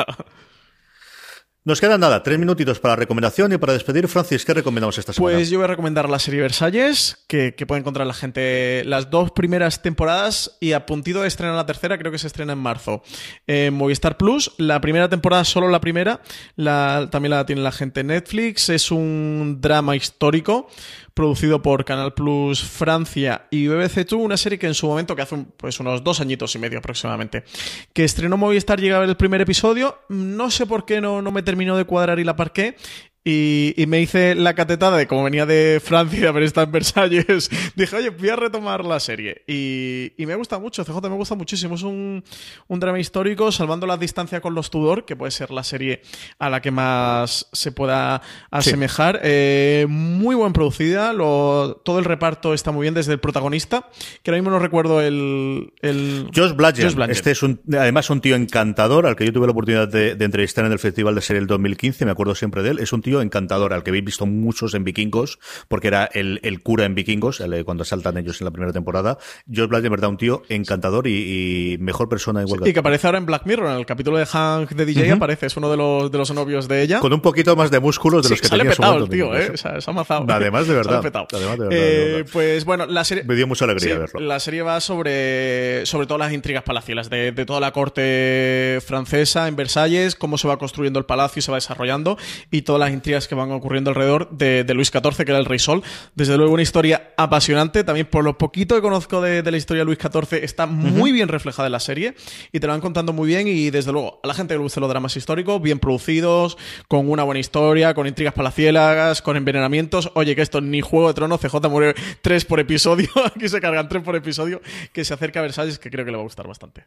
[1.63, 4.09] Nos quedan nada, tres minutitos para la recomendación y para despedir.
[4.09, 5.37] Francis, ¿qué recomendamos esta semana?
[5.37, 9.33] Pues yo voy a recomendar la serie Versalles, que, puede encontrar la gente las dos
[9.33, 13.03] primeras temporadas y a puntito de estrenar la tercera, creo que se estrena en marzo.
[13.47, 16.23] En Movistar Plus, la primera temporada, solo la primera,
[16.57, 18.71] también la tiene la gente en Netflix.
[18.71, 20.67] Es un drama histórico
[21.15, 25.23] producido por Canal Plus Francia y BBC Two, una serie que en su momento, que
[25.23, 27.45] hace pues unos dos añitos y medio aproximadamente,
[27.93, 31.33] que estrenó Movistar, llega a ver el primer episodio, no sé por qué no, no
[31.33, 32.77] me terminó de cuadrar y la parqué,
[33.23, 37.51] y, me hice la catetada de como venía de Francia a ver esta en Versalles.
[37.77, 39.43] Dije, oye, voy a retomar la serie.
[39.47, 41.75] Y, me gusta mucho, CJ me gusta muchísimo.
[41.75, 42.25] Es un,
[42.69, 46.01] drama histórico, salvando la distancia con los Tudor, que puede ser la serie
[46.39, 49.21] a la que más se pueda asemejar.
[49.23, 53.91] Eh, muy buen producida, todo el reparto está muy bien, desde el protagonista,
[54.23, 55.75] que ahora mismo no recuerdo el.
[55.83, 56.31] el...
[56.35, 57.11] Josh Bladger.
[57.11, 60.25] Este es un, además un tío encantador, al que yo tuve la oportunidad de, de
[60.25, 62.79] entrevistar en el Festival de Serie del 2015, me acuerdo siempre de él.
[62.79, 65.39] Es un tío encantador, al que habéis visto muchos en Vikingos,
[65.69, 69.19] porque era el, el cura en Vikingos, cuando saltan ellos en la primera temporada.
[69.51, 73.19] George Black, de verdad, un tío encantador y, mejor persona igual Y que aparece ahora
[73.19, 76.11] en Black Mirror, en el capítulo de Hank de DJ aparece, es uno de los,
[76.11, 77.01] de los novios de ella.
[77.01, 79.57] Con un poquito más de músculos de los que sale petado el tío, eh.
[79.57, 80.27] Se, ha amazado.
[80.29, 81.01] Además, de verdad.
[81.03, 83.25] Además, de verdad, eh, Pues bueno, la serie...
[83.25, 84.21] Me dio mucha alegría verlo.
[84.21, 89.49] La serie va sobre, sobre todas las intrigas palacielas de, de toda la corte francesa
[89.49, 92.19] en Versalles, cómo se va construyendo el palacio y se va desarrollando
[92.51, 95.59] y todas las intrigas que van ocurriendo alrededor de, Luis XIV, que era el rey
[95.59, 95.83] Sol.
[96.15, 99.87] Desde luego una historia apasionante, también por lo poquito que conozco de, la historia de
[99.87, 102.15] Luis XIV, está muy bien reflejada en la serie
[102.53, 104.63] y te lo van contando muy bien y desde luego a la gente que le
[104.63, 110.11] gustan los dramas históricos, bien producidos, con una buena historia, con intrigas palacielas, con envenenamientos.
[110.15, 113.89] Oye, que esto ni Juego de Tronos, CJ muere tres por episodio, aquí se cargan
[113.89, 114.61] tres por episodio,
[114.93, 116.85] que se acerca a Versalles, que creo que le va a gustar bastante.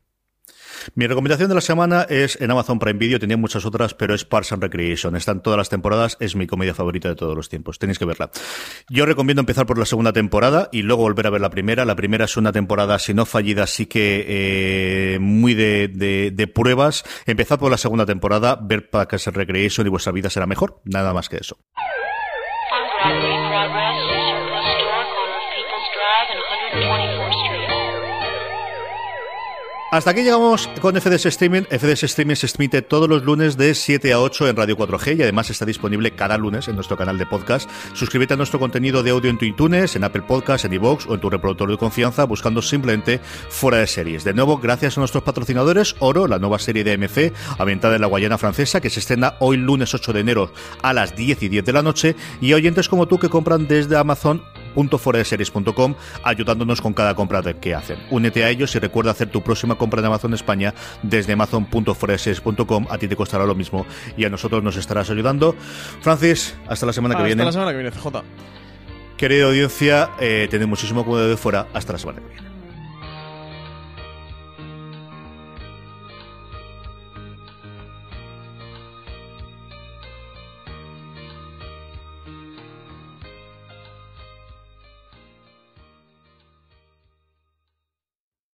[0.96, 4.26] Mi recomendación de la semana es en Amazon Prime Video, tenía muchas otras, pero es
[4.26, 5.16] Parks and Recreation.
[5.16, 7.80] Están todas las temporadas, es mi comedia favorita de todos los tiempos.
[7.80, 8.30] Tenéis que verla.
[8.90, 11.86] Yo recomiendo empezar por la segunda temporada y luego volver a ver la primera.
[11.86, 17.04] La primera es una temporada, si no fallida, sí que eh, muy de, pruebas.
[17.26, 20.82] Empezad por la segunda temporada, ver Parks and Recreation y vuestra vida será mejor.
[20.84, 21.58] Nada más que eso.
[29.94, 31.66] Hasta aquí llegamos con FDS Streaming.
[31.70, 35.22] FDS Streaming se emite todos los lunes de 7 a 8 en Radio 4G y
[35.22, 37.70] además está disponible cada lunes en nuestro canal de podcast.
[37.94, 41.14] Suscríbete a nuestro contenido de audio en tu iTunes, en Apple Podcasts, en iVoox o
[41.14, 43.20] en tu reproductor de confianza buscando simplemente
[43.50, 44.24] Fuera de Series.
[44.24, 48.08] De nuevo, gracias a nuestros patrocinadores, Oro, la nueva serie de MC ambientada en la
[48.08, 51.66] Guayana francesa que se estrena hoy lunes 8 de enero a las 10 y 10
[51.66, 54.42] de la noche y oyentes como tú que compran desde Amazon
[55.24, 57.98] series.com ayudándonos con cada compra que hacen.
[58.12, 62.88] Únete a ellos y recuerda hacer tu próxima compra en Amazon España desde amazon.foreseries.com.
[62.90, 63.86] A ti te costará lo mismo
[64.18, 65.56] y a nosotros nos estarás ayudando.
[66.02, 67.44] Francis, hasta la semana que viene.
[67.44, 68.24] Hasta la semana que viene, CJ.
[69.18, 71.68] Querida audiencia, eh, tened muchísimo cuidado de fuera.
[71.74, 72.53] Hasta la semana que viene.